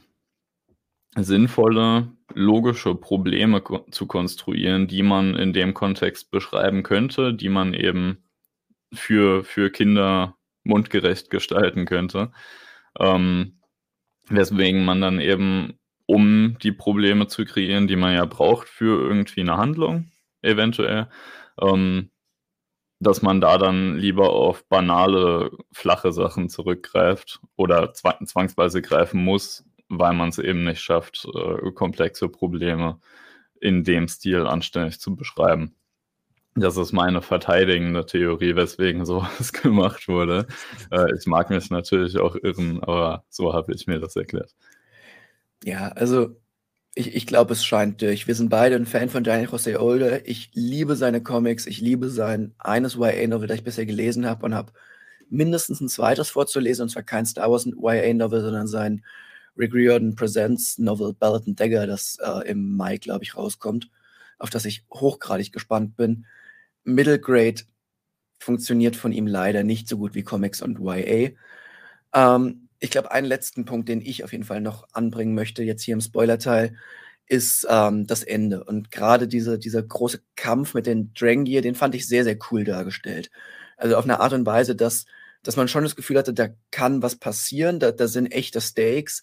sinnvolle, 1.16 2.12
logische 2.34 2.94
Probleme 2.94 3.60
ko 3.62 3.86
zu 3.90 4.06
konstruieren, 4.06 4.86
die 4.86 5.02
man 5.02 5.34
in 5.34 5.52
dem 5.52 5.72
Kontext 5.72 6.30
beschreiben 6.30 6.82
könnte, 6.82 7.32
die 7.32 7.48
man 7.48 7.72
eben 7.72 8.24
für, 8.92 9.44
für 9.44 9.70
Kinder 9.70 10.36
mundgerecht 10.64 11.30
gestalten 11.30 11.86
könnte. 11.86 12.32
Ähm, 12.98 13.60
weswegen 14.28 14.84
man 14.84 15.00
dann 15.00 15.20
eben 15.20 15.78
um 16.06 16.56
die 16.62 16.72
Probleme 16.72 17.26
zu 17.26 17.44
kreieren, 17.44 17.86
die 17.88 17.96
man 17.96 18.14
ja 18.14 18.24
braucht 18.24 18.68
für 18.68 19.02
irgendwie 19.02 19.40
eine 19.40 19.56
Handlung, 19.56 20.10
eventuell, 20.42 21.08
ähm, 21.60 22.10
dass 23.00 23.22
man 23.22 23.40
da 23.40 23.58
dann 23.58 23.96
lieber 23.98 24.30
auf 24.30 24.66
banale, 24.68 25.50
flache 25.72 26.12
Sachen 26.12 26.48
zurückgreift 26.48 27.40
oder 27.56 27.92
zwangsweise 27.92 28.80
greifen 28.82 29.22
muss, 29.22 29.64
weil 29.88 30.14
man 30.14 30.30
es 30.30 30.38
eben 30.38 30.64
nicht 30.64 30.80
schafft, 30.80 31.26
äh, 31.34 31.70
komplexe 31.72 32.28
Probleme 32.28 33.00
in 33.60 33.84
dem 33.84 34.08
Stil 34.08 34.46
anständig 34.46 35.00
zu 35.00 35.14
beschreiben. 35.16 35.74
Das 36.54 36.78
ist 36.78 36.92
meine 36.92 37.20
verteidigende 37.20 38.06
Theorie, 38.06 38.56
weswegen 38.56 39.04
sowas 39.04 39.52
gemacht 39.62 40.08
wurde. 40.08 40.46
Äh, 40.90 41.14
ich 41.14 41.26
mag 41.26 41.50
mich 41.50 41.70
natürlich 41.70 42.18
auch 42.18 42.34
irren, 42.36 42.82
aber 42.82 43.24
so 43.28 43.52
habe 43.52 43.74
ich 43.74 43.86
mir 43.86 44.00
das 44.00 44.16
erklärt. 44.16 44.54
Ja, 45.66 45.88
also 45.88 46.40
ich, 46.94 47.16
ich 47.16 47.26
glaube, 47.26 47.52
es 47.52 47.64
scheint 47.64 48.00
durch. 48.00 48.28
Wir 48.28 48.36
sind 48.36 48.50
beide 48.50 48.76
ein 48.76 48.86
Fan 48.86 49.08
von 49.10 49.24
Daniel 49.24 49.48
José 49.48 49.76
Older. 49.78 50.24
Ich 50.28 50.50
liebe 50.54 50.94
seine 50.94 51.22
Comics. 51.22 51.66
Ich 51.66 51.80
liebe 51.80 52.08
sein 52.08 52.54
eines 52.58 52.94
YA-Novel, 52.94 53.48
das 53.48 53.58
ich 53.58 53.64
bisher 53.64 53.84
gelesen 53.84 54.26
habe 54.26 54.46
und 54.46 54.54
habe 54.54 54.72
mindestens 55.28 55.80
ein 55.80 55.88
zweites 55.88 56.30
vorzulesen, 56.30 56.84
und 56.84 56.90
zwar 56.90 57.02
kein 57.02 57.26
Star 57.26 57.50
Wars 57.50 57.66
YA-Novel, 57.66 58.42
sondern 58.42 58.68
sein 58.68 59.04
Rick 59.58 59.74
Riordan 59.74 60.14
Presents 60.14 60.78
Novel 60.78 61.14
Ballad 61.14 61.48
and 61.48 61.58
Dagger, 61.58 61.88
das 61.88 62.18
äh, 62.22 62.48
im 62.48 62.76
Mai, 62.76 62.98
glaube 62.98 63.24
ich, 63.24 63.36
rauskommt, 63.36 63.90
auf 64.38 64.50
das 64.50 64.66
ich 64.66 64.84
hochgradig 64.92 65.52
gespannt 65.52 65.96
bin. 65.96 66.26
Middle 66.84 67.18
Grade 67.18 67.62
funktioniert 68.38 68.94
von 68.94 69.10
ihm 69.12 69.26
leider 69.26 69.64
nicht 69.64 69.88
so 69.88 69.98
gut 69.98 70.14
wie 70.14 70.22
Comics 70.22 70.62
und 70.62 70.78
YA. 70.78 71.30
Ähm, 72.14 72.65
ich 72.80 72.90
glaube, 72.90 73.10
einen 73.10 73.26
letzten 73.26 73.64
Punkt, 73.64 73.88
den 73.88 74.00
ich 74.00 74.24
auf 74.24 74.32
jeden 74.32 74.44
Fall 74.44 74.60
noch 74.60 74.86
anbringen 74.92 75.34
möchte, 75.34 75.62
jetzt 75.62 75.82
hier 75.82 75.94
im 75.94 76.00
Spoiler-Teil, 76.00 76.76
ist 77.26 77.66
ähm, 77.68 78.06
das 78.06 78.22
Ende. 78.22 78.64
Und 78.64 78.90
gerade 78.92 79.28
diese, 79.28 79.58
dieser 79.58 79.82
große 79.82 80.22
Kampf 80.36 80.74
mit 80.74 80.86
den 80.86 81.12
Drangir, 81.14 81.62
den 81.62 81.74
fand 81.74 81.94
ich 81.94 82.06
sehr, 82.06 82.24
sehr 82.24 82.38
cool 82.50 82.64
dargestellt. 82.64 83.30
Also 83.76 83.96
auf 83.96 84.04
eine 84.04 84.20
Art 84.20 84.32
und 84.32 84.46
Weise, 84.46 84.76
dass, 84.76 85.06
dass 85.42 85.56
man 85.56 85.68
schon 85.68 85.84
das 85.84 85.96
Gefühl 85.96 86.18
hatte, 86.18 86.34
da 86.34 86.48
kann 86.70 87.02
was 87.02 87.16
passieren, 87.16 87.80
da, 87.80 87.92
da 87.92 88.08
sind 88.08 88.32
echte 88.32 88.60
Stakes, 88.60 89.22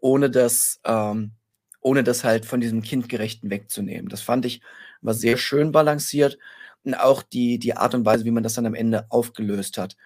ohne 0.00 0.30
das, 0.30 0.80
ähm, 0.84 1.32
ohne 1.80 2.02
das 2.04 2.24
halt 2.24 2.44
von 2.44 2.60
diesem 2.60 2.82
Kindgerechten 2.82 3.50
wegzunehmen. 3.50 4.08
Das 4.08 4.20
fand 4.20 4.44
ich 4.46 4.60
war 5.00 5.14
sehr 5.14 5.36
schön 5.36 5.72
balanciert 5.72 6.38
und 6.84 6.94
auch 6.94 7.22
die, 7.22 7.58
die 7.58 7.76
Art 7.76 7.94
und 7.94 8.04
Weise, 8.04 8.24
wie 8.24 8.30
man 8.30 8.42
das 8.42 8.54
dann 8.54 8.66
am 8.66 8.74
Ende 8.74 9.06
aufgelöst 9.10 9.78
hat. 9.78 9.96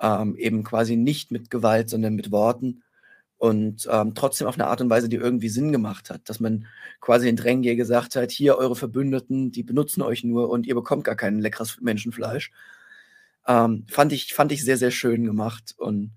Ähm, 0.00 0.36
eben 0.36 0.64
quasi 0.64 0.96
nicht 0.96 1.30
mit 1.30 1.50
Gewalt, 1.50 1.88
sondern 1.88 2.14
mit 2.14 2.30
Worten 2.30 2.82
und 3.44 3.86
ähm, 3.90 4.14
trotzdem 4.14 4.46
auf 4.46 4.54
eine 4.54 4.68
Art 4.68 4.80
und 4.80 4.88
Weise, 4.88 5.08
die 5.08 5.16
irgendwie 5.16 5.48
Sinn 5.50 5.70
gemacht 5.70 6.08
hat, 6.08 6.28
dass 6.28 6.40
man 6.40 6.66
quasi 7.00 7.26
den 7.26 7.36
Drängier 7.36 7.76
gesagt 7.76 8.16
hat, 8.16 8.30
hier 8.30 8.56
eure 8.56 8.74
Verbündeten, 8.74 9.50
die 9.52 9.62
benutzen 9.62 10.02
euch 10.02 10.24
nur 10.24 10.48
und 10.48 10.66
ihr 10.66 10.74
bekommt 10.74 11.04
gar 11.04 11.16
kein 11.16 11.40
leckeres 11.40 11.78
Menschenfleisch. 11.80 12.52
Ähm, 13.46 13.86
fand, 13.90 14.12
ich, 14.12 14.32
fand 14.32 14.50
ich 14.52 14.64
sehr, 14.64 14.78
sehr 14.78 14.90
schön 14.90 15.24
gemacht 15.24 15.74
und 15.76 16.12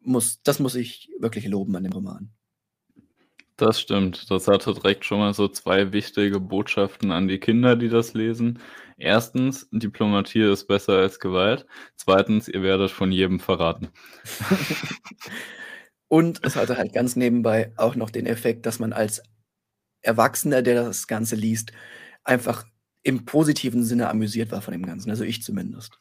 muss, 0.00 0.42
das 0.42 0.58
muss 0.58 0.74
ich 0.74 1.10
wirklich 1.20 1.46
loben 1.46 1.76
an 1.76 1.84
dem 1.84 1.92
Roman. 1.92 2.30
Das 3.56 3.80
stimmt. 3.80 4.30
Das 4.30 4.48
hatte 4.48 4.74
direkt 4.74 5.04
schon 5.04 5.20
mal 5.20 5.32
so 5.32 5.46
zwei 5.46 5.92
wichtige 5.92 6.40
Botschaften 6.40 7.12
an 7.12 7.28
die 7.28 7.38
Kinder, 7.38 7.76
die 7.76 7.88
das 7.88 8.12
lesen. 8.14 8.58
Erstens, 8.96 9.68
Diplomatie 9.70 10.42
ist 10.50 10.66
besser 10.66 10.94
als 10.94 11.20
Gewalt. 11.20 11.66
Zweitens, 11.96 12.48
ihr 12.48 12.62
werdet 12.62 12.90
von 12.90 13.12
jedem 13.12 13.38
verraten. 13.38 13.90
Und 16.08 16.44
es 16.44 16.56
hatte 16.56 16.76
halt 16.76 16.92
ganz 16.92 17.16
nebenbei 17.16 17.72
auch 17.76 17.96
noch 17.96 18.10
den 18.10 18.26
Effekt, 18.26 18.66
dass 18.66 18.78
man 18.78 18.92
als 18.92 19.22
Erwachsener, 20.02 20.62
der 20.62 20.84
das 20.84 21.06
Ganze 21.06 21.34
liest, 21.34 21.72
einfach 22.24 22.64
im 23.02 23.24
positiven 23.24 23.84
Sinne 23.84 24.08
amüsiert 24.08 24.50
war 24.52 24.62
von 24.62 24.72
dem 24.72 24.86
Ganzen. 24.86 25.10
Also 25.10 25.24
ich 25.24 25.42
zumindest. 25.42 26.00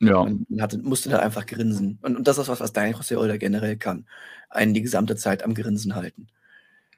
Ja. 0.00 0.24
Man 0.24 0.46
hatte, 0.60 0.78
musste 0.78 1.08
da 1.08 1.18
einfach 1.18 1.46
grinsen. 1.46 1.98
Und, 2.02 2.16
und 2.16 2.28
das 2.28 2.38
ist 2.38 2.48
was, 2.48 2.60
was 2.60 2.72
Daniel 2.72 2.96
José 2.96 3.16
Older 3.16 3.38
generell 3.38 3.76
kann. 3.76 4.06
Einen 4.48 4.74
die 4.74 4.82
gesamte 4.82 5.16
Zeit 5.16 5.42
am 5.42 5.54
Grinsen 5.54 5.94
halten. 5.94 6.28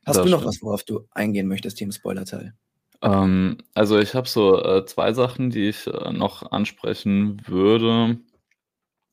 Hast 0.06 0.18
das 0.18 0.24
du 0.24 0.30
noch 0.30 0.38
stimmt. 0.38 0.54
was, 0.54 0.62
worauf 0.62 0.84
du 0.84 1.08
eingehen 1.10 1.48
möchtest, 1.48 1.78
Team 1.78 1.90
Spoiler-Teil? 1.90 2.54
Ähm, 3.02 3.58
also 3.74 3.98
ich 3.98 4.14
habe 4.14 4.28
so 4.28 4.62
äh, 4.62 4.86
zwei 4.86 5.12
Sachen, 5.12 5.50
die 5.50 5.68
ich 5.68 5.86
äh, 5.88 6.12
noch 6.12 6.50
ansprechen 6.50 7.42
würde. 7.46 8.18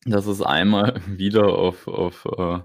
Das 0.06 0.28
ist 0.28 0.42
einmal 0.42 1.02
wieder 1.08 1.48
auf, 1.48 1.88
auf 1.88 2.26
äh, 2.38 2.60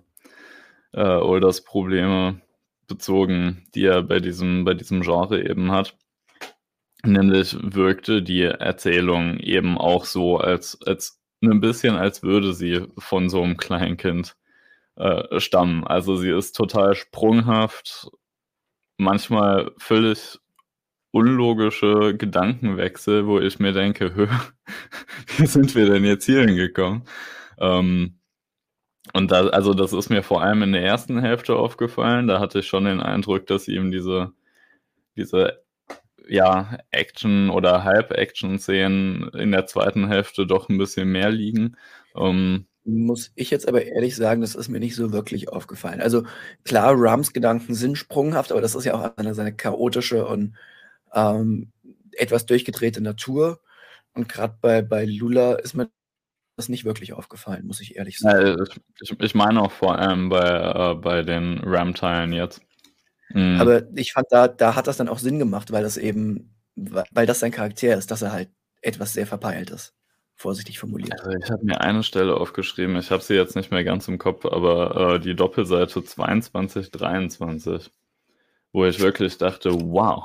äh, 0.92 1.20
Olders 1.20 1.64
Probleme 1.64 2.40
bezogen, 2.86 3.66
die 3.74 3.86
er 3.86 4.02
bei 4.02 4.20
diesem, 4.20 4.64
bei 4.64 4.74
diesem 4.74 5.00
Genre 5.00 5.42
eben 5.42 5.72
hat. 5.72 5.96
Nämlich 7.04 7.56
wirkte 7.60 8.22
die 8.22 8.42
Erzählung 8.42 9.38
eben 9.38 9.78
auch 9.78 10.04
so, 10.04 10.38
als, 10.38 10.78
als 10.84 11.20
ein 11.42 11.60
bisschen, 11.60 11.94
als 11.94 12.22
würde 12.22 12.52
sie 12.52 12.86
von 12.98 13.28
so 13.28 13.42
einem 13.42 13.56
Kleinkind 13.56 14.36
äh, 14.98 15.40
stammen. 15.40 15.86
Also 15.86 16.16
sie 16.16 16.30
ist 16.30 16.52
total 16.56 16.94
sprunghaft, 16.94 18.10
manchmal 18.96 19.72
völlig 19.78 20.38
unlogische 21.12 22.16
Gedankenwechsel, 22.16 23.26
wo 23.26 23.40
ich 23.40 23.58
mir 23.58 23.72
denke, 23.72 24.28
wie 25.36 25.46
sind 25.46 25.74
wir 25.74 25.86
denn 25.86 26.04
jetzt 26.04 26.26
hier 26.26 26.40
hingekommen? 26.40 27.04
Ähm, 27.58 28.18
und 29.14 29.30
da, 29.30 29.46
also 29.48 29.72
das 29.72 29.92
ist 29.92 30.10
mir 30.10 30.22
vor 30.22 30.42
allem 30.42 30.62
in 30.62 30.72
der 30.72 30.82
ersten 30.82 31.20
Hälfte 31.20 31.56
aufgefallen. 31.56 32.26
Da 32.26 32.40
hatte 32.40 32.58
ich 32.58 32.66
schon 32.66 32.84
den 32.84 33.00
Eindruck, 33.00 33.46
dass 33.46 33.68
ihm 33.68 33.90
diese, 33.90 34.32
diese 35.16 35.62
ja, 36.28 36.78
Action- 36.90 37.50
oder 37.50 37.84
Halb-Action-Szenen 37.84 39.30
in 39.30 39.52
der 39.52 39.66
zweiten 39.66 40.08
Hälfte 40.08 40.46
doch 40.46 40.68
ein 40.68 40.78
bisschen 40.78 41.08
mehr 41.10 41.30
liegen. 41.30 41.76
Um, 42.12 42.66
muss 42.88 43.32
ich 43.34 43.50
jetzt 43.50 43.68
aber 43.68 43.84
ehrlich 43.84 44.16
sagen, 44.16 44.40
das 44.40 44.54
ist 44.54 44.68
mir 44.68 44.80
nicht 44.80 44.96
so 44.96 45.12
wirklich 45.12 45.48
aufgefallen. 45.48 46.00
Also 46.00 46.24
klar, 46.64 46.94
Rams 46.96 47.32
Gedanken 47.32 47.74
sind 47.74 47.96
sprunghaft, 47.96 48.50
aber 48.50 48.60
das 48.60 48.74
ist 48.74 48.84
ja 48.84 48.94
auch 48.94 49.16
eine, 49.16 49.34
seine 49.34 49.54
chaotische 49.54 50.26
und 50.26 50.56
ähm, 51.14 51.70
etwas 52.12 52.46
durchgedrehte 52.46 53.00
Natur. 53.00 53.60
Und 54.14 54.28
gerade 54.28 54.56
bei, 54.60 54.82
bei 54.82 55.04
Lula 55.04 55.54
ist 55.54 55.74
mir 55.74 55.90
das 56.56 56.68
nicht 56.68 56.84
wirklich 56.84 57.12
aufgefallen, 57.12 57.66
muss 57.66 57.80
ich 57.80 57.96
ehrlich 57.96 58.18
sagen. 58.18 58.66
ich, 59.00 59.20
ich, 59.20 59.34
meine 59.34 59.62
auch 59.62 59.70
vor 59.70 59.98
allem 59.98 60.28
bei, 60.28 60.40
äh, 60.40 60.94
bei 60.94 61.22
den 61.22 61.60
RAM-Teilen 61.62 62.32
jetzt. 62.32 62.62
Mhm. 63.30 63.60
Aber 63.60 63.82
ich 63.94 64.12
fand, 64.12 64.26
da, 64.30 64.48
da 64.48 64.74
hat 64.74 64.86
das 64.86 64.96
dann 64.96 65.08
auch 65.08 65.18
Sinn 65.18 65.38
gemacht, 65.38 65.70
weil 65.72 65.82
das 65.82 65.98
eben, 65.98 66.54
weil 66.74 67.26
das 67.26 67.40
sein 67.40 67.52
Charakter 67.52 67.96
ist, 67.96 68.10
dass 68.10 68.22
er 68.22 68.32
halt 68.32 68.48
etwas 68.80 69.12
sehr 69.12 69.26
verpeilt 69.26 69.70
ist 69.70 69.94
vorsichtig 70.38 70.78
formuliert. 70.78 71.20
Also 71.20 71.36
ich 71.36 71.50
habe 71.50 71.64
mir 71.64 71.80
eine 71.80 72.02
Stelle 72.04 72.36
aufgeschrieben, 72.36 72.96
ich 72.96 73.10
habe 73.10 73.22
sie 73.22 73.34
jetzt 73.34 73.56
nicht 73.56 73.72
mehr 73.72 73.84
ganz 73.84 74.06
im 74.08 74.18
Kopf, 74.18 74.46
aber 74.46 75.14
äh, 75.14 75.20
die 75.20 75.34
Doppelseite 75.34 76.02
22, 76.02 76.90
23, 76.92 77.90
wo 78.72 78.84
ich 78.86 79.00
wirklich 79.00 79.36
dachte, 79.36 79.72
wow, 79.74 80.24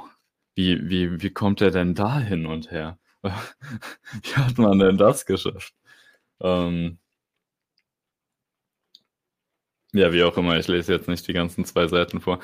wie, 0.55 0.87
wie, 0.87 1.21
wie 1.21 1.31
kommt 1.31 1.61
er 1.61 1.71
denn 1.71 1.95
da 1.95 2.19
hin 2.19 2.45
und 2.45 2.69
her? 2.71 2.99
wie 3.23 4.35
hat 4.35 4.57
man 4.59 4.77
denn 4.79 4.97
das 4.97 5.25
geschafft? 5.25 5.73
Ähm, 6.39 6.99
ja, 9.93 10.13
wie 10.13 10.23
auch 10.23 10.37
immer, 10.37 10.57
ich 10.57 10.67
lese 10.67 10.93
jetzt 10.93 11.07
nicht 11.07 11.27
die 11.27 11.33
ganzen 11.33 11.65
zwei 11.65 11.87
Seiten 11.87 12.21
vor. 12.21 12.39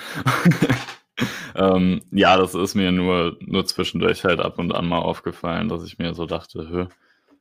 ähm, 1.55 2.01
ja, 2.11 2.37
das 2.37 2.55
ist 2.55 2.73
mir 2.75 2.91
nur, 2.91 3.37
nur 3.41 3.65
zwischendurch 3.65 4.23
halt 4.23 4.39
ab 4.39 4.57
und 4.57 4.73
an 4.73 4.87
mal 4.87 4.99
aufgefallen, 4.99 5.69
dass 5.69 5.83
ich 5.83 5.99
mir 5.99 6.15
so 6.15 6.25
dachte, 6.25 6.67
hö, 6.69 6.87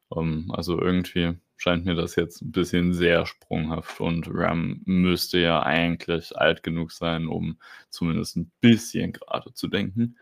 um, 0.09 0.29
ähm, 0.29 0.51
also 0.53 0.81
irgendwie 0.81 1.35
scheint 1.57 1.85
mir 1.85 1.95
das 1.95 2.17
jetzt 2.17 2.43
ein 2.43 2.53
bisschen 2.53 2.95
sehr 2.95 3.27
sprunghaft 3.27 4.01
und 4.01 4.29
Ram 4.33 4.81
müsste 4.85 5.39
ja 5.39 5.63
eigentlich 5.63 6.37
alt 6.39 6.63
genug 6.63 6.93
sein, 6.93 7.27
um 7.27 7.59
zumindest 7.91 8.37
ein 8.37 8.51
bisschen 8.61 9.13
gerade 9.13 9.53
zu 9.53 9.69
denken. 9.69 10.17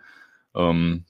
Um, 0.52 0.64
ähm, 0.64 1.04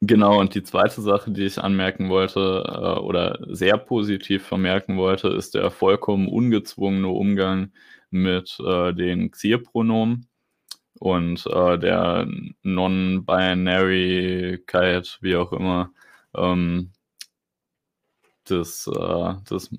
genau, 0.00 0.40
und 0.40 0.54
die 0.54 0.62
zweite 0.62 1.02
Sache, 1.02 1.30
die 1.30 1.44
ich 1.44 1.58
anmerken 1.58 2.08
wollte 2.08 2.64
äh, 2.66 2.98
oder 3.00 3.38
sehr 3.48 3.76
positiv 3.78 4.46
vermerken 4.46 4.96
wollte, 4.96 5.28
ist 5.28 5.54
der 5.54 5.70
vollkommen 5.70 6.28
ungezwungene 6.28 7.08
Umgang 7.08 7.72
mit 8.10 8.58
äh, 8.60 8.94
den 8.94 9.30
Xir-Pronomen 9.30 10.28
und 10.98 11.46
äh, 11.46 11.78
der 11.78 12.26
Non-Binary-Keit, 12.62 15.18
wie 15.20 15.36
auch 15.36 15.52
immer, 15.52 15.92
ähm, 16.34 16.92
des, 18.50 18.86
äh, 18.86 19.34
des 19.50 19.70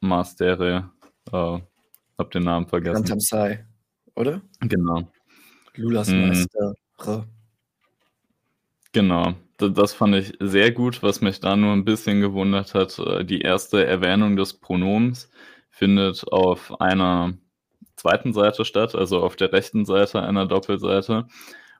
Mastere. 0.00 0.90
Äh, 1.32 1.58
hab 2.18 2.30
den 2.30 2.44
Namen 2.44 2.66
vergessen. 2.66 2.94
Gantam 2.94 3.20
Sai, 3.20 3.66
oder? 4.14 4.40
Genau. 4.60 5.08
Lulas 5.74 6.08
mhm. 6.08 6.28
Meister. 6.28 6.74
Genau. 8.92 9.34
Das 9.58 9.92
fand 9.92 10.14
ich 10.16 10.32
sehr 10.40 10.70
gut. 10.70 11.02
Was 11.02 11.20
mich 11.20 11.40
da 11.40 11.56
nur 11.56 11.72
ein 11.72 11.84
bisschen 11.84 12.20
gewundert 12.20 12.74
hat, 12.74 12.98
äh, 12.98 13.24
die 13.24 13.40
erste 13.40 13.84
Erwähnung 13.84 14.36
des 14.36 14.54
Pronoms 14.54 15.30
findet 15.70 16.24
auf 16.32 16.80
einer 16.80 17.34
zweiten 17.96 18.32
Seite 18.32 18.64
statt, 18.64 18.94
also 18.94 19.20
auf 19.20 19.36
der 19.36 19.52
rechten 19.52 19.84
Seite 19.84 20.22
einer 20.22 20.46
Doppelseite. 20.46 21.26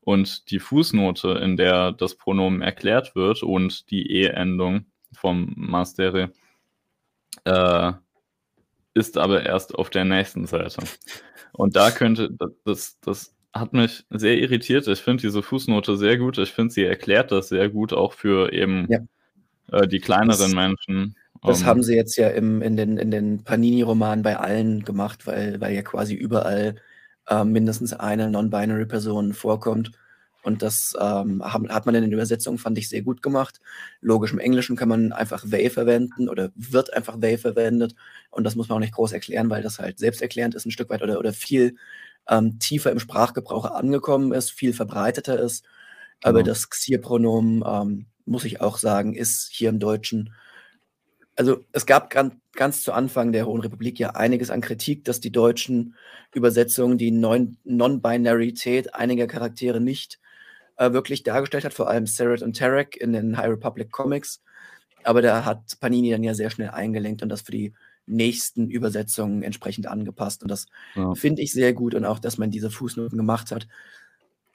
Und 0.00 0.50
die 0.50 0.58
Fußnote, 0.58 1.30
in 1.42 1.56
der 1.56 1.92
das 1.92 2.16
Pronomen 2.16 2.60
erklärt 2.60 3.14
wird 3.14 3.42
und 3.42 3.90
die 3.90 4.10
E-Endung, 4.10 4.86
vom 5.14 5.52
Mastere, 5.56 6.32
äh, 7.44 7.92
ist 8.94 9.18
aber 9.18 9.44
erst 9.44 9.74
auf 9.74 9.90
der 9.90 10.04
nächsten 10.04 10.46
Seite. 10.46 10.82
Und 11.52 11.76
da 11.76 11.90
könnte, 11.90 12.30
das, 12.64 12.98
das 13.00 13.34
hat 13.52 13.72
mich 13.72 14.04
sehr 14.10 14.38
irritiert. 14.38 14.86
Ich 14.88 15.00
finde 15.00 15.22
diese 15.22 15.42
Fußnote 15.42 15.96
sehr 15.96 16.18
gut. 16.18 16.38
Ich 16.38 16.52
finde, 16.52 16.74
sie 16.74 16.84
erklärt 16.84 17.30
das 17.30 17.48
sehr 17.48 17.68
gut, 17.68 17.92
auch 17.92 18.12
für 18.12 18.52
eben 18.52 18.86
ja. 18.88 18.98
äh, 19.72 19.86
die 19.86 20.00
kleineren 20.00 20.52
das, 20.52 20.54
Menschen. 20.54 21.16
Das 21.42 21.60
um, 21.60 21.66
haben 21.66 21.82
sie 21.82 21.94
jetzt 21.94 22.16
ja 22.16 22.28
im, 22.28 22.62
in 22.62 22.76
den, 22.76 22.96
in 22.96 23.10
den 23.10 23.44
Panini-Romanen 23.44 24.22
bei 24.22 24.36
allen 24.36 24.84
gemacht, 24.84 25.26
weil, 25.26 25.60
weil 25.60 25.74
ja 25.74 25.82
quasi 25.82 26.14
überall 26.14 26.76
äh, 27.28 27.44
mindestens 27.44 27.92
eine 27.92 28.30
Non-Binary-Person 28.30 29.32
vorkommt. 29.32 29.92
Und 30.44 30.60
das 30.60 30.94
ähm, 31.00 31.42
hat 31.42 31.86
man 31.86 31.94
in 31.94 32.02
den 32.02 32.12
Übersetzungen, 32.12 32.58
fand 32.58 32.76
ich, 32.76 32.90
sehr 32.90 33.00
gut 33.00 33.22
gemacht. 33.22 33.60
Logisch, 34.02 34.32
im 34.32 34.38
Englischen 34.38 34.76
kann 34.76 34.90
man 34.90 35.10
einfach 35.12 35.42
they 35.48 35.70
verwenden 35.70 36.28
oder 36.28 36.50
wird 36.54 36.92
einfach 36.92 37.18
they 37.18 37.38
verwendet. 37.38 37.94
Und 38.30 38.44
das 38.44 38.54
muss 38.54 38.68
man 38.68 38.76
auch 38.76 38.80
nicht 38.80 38.92
groß 38.92 39.12
erklären, 39.12 39.48
weil 39.48 39.62
das 39.62 39.78
halt 39.78 39.98
selbsterklärend 39.98 40.54
ist 40.54 40.66
ein 40.66 40.70
Stück 40.70 40.90
weit 40.90 41.02
oder, 41.02 41.18
oder 41.18 41.32
viel 41.32 41.76
ähm, 42.28 42.58
tiefer 42.58 42.92
im 42.92 42.98
Sprachgebrauch 42.98 43.64
angekommen 43.64 44.32
ist, 44.32 44.50
viel 44.50 44.74
verbreiteter 44.74 45.40
ist. 45.40 45.64
Aber 46.22 46.40
genau. 46.40 46.52
das 46.52 46.68
Xir-Pronomen, 46.68 47.64
ähm, 47.66 48.06
muss 48.26 48.44
ich 48.44 48.60
auch 48.60 48.76
sagen, 48.76 49.14
ist 49.14 49.48
hier 49.50 49.70
im 49.70 49.78
Deutschen. 49.78 50.34
Also 51.36 51.64
es 51.72 51.86
gab 51.86 52.10
ganz, 52.10 52.34
ganz 52.52 52.82
zu 52.82 52.92
Anfang 52.92 53.32
der 53.32 53.46
Hohen 53.46 53.62
Republik 53.62 53.98
ja 53.98 54.10
einiges 54.10 54.50
an 54.50 54.60
Kritik, 54.60 55.04
dass 55.04 55.20
die 55.20 55.32
deutschen 55.32 55.94
Übersetzungen 56.34 56.98
die 56.98 57.10
Non-Binarität 57.10 58.94
einiger 58.94 59.26
Charaktere 59.26 59.80
nicht 59.80 60.18
äh, 60.76 60.92
wirklich 60.92 61.22
dargestellt 61.22 61.64
hat, 61.64 61.74
vor 61.74 61.88
allem 61.88 62.06
Seret 62.06 62.42
und 62.42 62.56
Tarek 62.56 62.96
in 62.96 63.12
den 63.12 63.36
High 63.36 63.50
Republic 63.50 63.90
Comics. 63.90 64.42
Aber 65.02 65.22
da 65.22 65.44
hat 65.44 65.78
Panini 65.80 66.10
dann 66.10 66.24
ja 66.24 66.34
sehr 66.34 66.50
schnell 66.50 66.70
eingelenkt 66.70 67.22
und 67.22 67.28
das 67.28 67.42
für 67.42 67.52
die 67.52 67.74
nächsten 68.06 68.70
Übersetzungen 68.70 69.42
entsprechend 69.42 69.86
angepasst. 69.86 70.42
Und 70.42 70.50
das 70.50 70.66
ja. 70.94 71.14
finde 71.14 71.42
ich 71.42 71.52
sehr 71.52 71.72
gut 71.72 71.94
und 71.94 72.04
auch, 72.04 72.18
dass 72.18 72.38
man 72.38 72.50
diese 72.50 72.70
Fußnoten 72.70 73.16
gemacht 73.16 73.50
hat. 73.50 73.66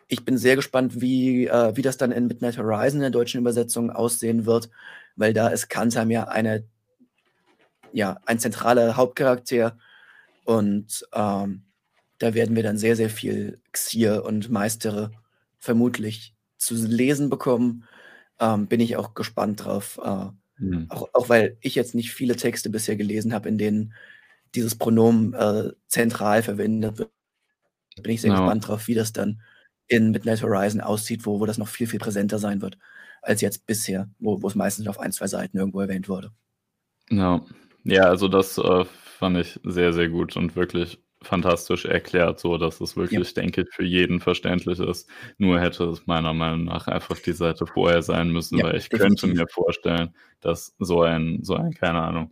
Ich 0.07 0.25
bin 0.25 0.37
sehr 0.37 0.55
gespannt, 0.55 1.01
wie, 1.01 1.47
äh, 1.47 1.75
wie 1.75 1.81
das 1.81 1.97
dann 1.97 2.11
in 2.11 2.27
Midnight 2.27 2.57
Horizon 2.57 2.97
in 2.97 3.01
der 3.01 3.09
deutschen 3.11 3.41
Übersetzung 3.41 3.91
aussehen 3.91 4.45
wird, 4.45 4.69
weil 5.15 5.33
da 5.33 5.49
ist 5.49 5.69
Kantam 5.69 6.09
ja 6.09 6.27
eine, 6.27 6.63
ja, 7.93 8.17
ein 8.25 8.39
zentraler 8.39 8.97
Hauptcharakter 8.97 9.77
und 10.45 11.05
ähm, 11.13 11.63
da 12.17 12.33
werden 12.33 12.55
wir 12.55 12.63
dann 12.63 12.77
sehr, 12.77 12.95
sehr 12.95 13.09
viel 13.09 13.61
Xier 13.71 14.25
und 14.25 14.49
Meistere 14.49 15.11
vermutlich 15.59 16.35
zu 16.57 16.75
lesen 16.75 17.29
bekommen. 17.29 17.85
Ähm, 18.39 18.67
bin 18.67 18.79
ich 18.79 18.97
auch 18.97 19.13
gespannt 19.13 19.65
drauf. 19.65 19.99
Äh, 20.03 20.27
mhm. 20.57 20.85
auch, 20.89 21.09
auch, 21.13 21.29
weil 21.29 21.57
ich 21.61 21.75
jetzt 21.75 21.95
nicht 21.95 22.11
viele 22.11 22.35
Texte 22.35 22.69
bisher 22.69 22.95
gelesen 22.95 23.33
habe, 23.33 23.49
in 23.49 23.57
denen 23.57 23.93
dieses 24.55 24.75
Pronomen 24.75 25.33
äh, 25.33 25.71
zentral 25.87 26.41
verwendet 26.41 26.97
wird. 26.97 27.11
Bin 28.01 28.13
ich 28.13 28.21
sehr 28.21 28.31
ja. 28.31 28.39
gespannt 28.39 28.67
drauf, 28.67 28.87
wie 28.87 28.95
das 28.95 29.13
dann 29.13 29.41
in 29.87 30.11
Midnight 30.11 30.41
Horizon 30.41 30.81
aussieht, 30.81 31.25
wo, 31.25 31.39
wo 31.39 31.45
das 31.45 31.57
noch 31.57 31.67
viel, 31.67 31.87
viel 31.87 31.99
präsenter 31.99 32.39
sein 32.39 32.61
wird, 32.61 32.77
als 33.21 33.41
jetzt 33.41 33.65
bisher, 33.65 34.09
wo, 34.19 34.41
wo 34.41 34.47
es 34.47 34.55
meistens 34.55 34.87
auf 34.87 34.99
ein, 34.99 35.11
zwei 35.11 35.27
Seiten 35.27 35.57
irgendwo 35.57 35.81
erwähnt 35.81 36.07
wurde. 36.07 36.31
Ja, 37.09 37.43
ja 37.83 38.03
also 38.03 38.27
das 38.27 38.57
äh, 38.57 38.85
fand 38.85 39.37
ich 39.37 39.59
sehr, 39.63 39.91
sehr 39.91 40.09
gut 40.09 40.37
und 40.37 40.55
wirklich 40.55 40.99
fantastisch 41.21 41.85
erklärt, 41.85 42.39
so 42.39 42.57
dass 42.57 42.79
es 42.79 42.95
wirklich, 42.95 43.27
ja. 43.35 43.41
denke 43.41 43.61
ich, 43.61 43.69
für 43.71 43.83
jeden 43.83 44.19
verständlich 44.19 44.79
ist. 44.79 45.09
Nur 45.37 45.59
hätte 45.59 45.85
es 45.85 46.07
meiner 46.07 46.33
Meinung 46.33 46.65
nach 46.65 46.87
einfach 46.87 47.17
die 47.19 47.33
Seite 47.33 47.65
vorher 47.65 48.01
sein 48.01 48.29
müssen, 48.29 48.57
ja, 48.57 48.65
weil 48.65 48.77
ich 48.77 48.89
definitiv. 48.89 49.21
könnte 49.21 49.37
mir 49.37 49.47
vorstellen, 49.47 50.13
dass 50.39 50.75
so 50.79 51.01
ein, 51.01 51.39
so 51.43 51.55
ein, 51.55 51.73
keine 51.73 52.01
Ahnung, 52.01 52.31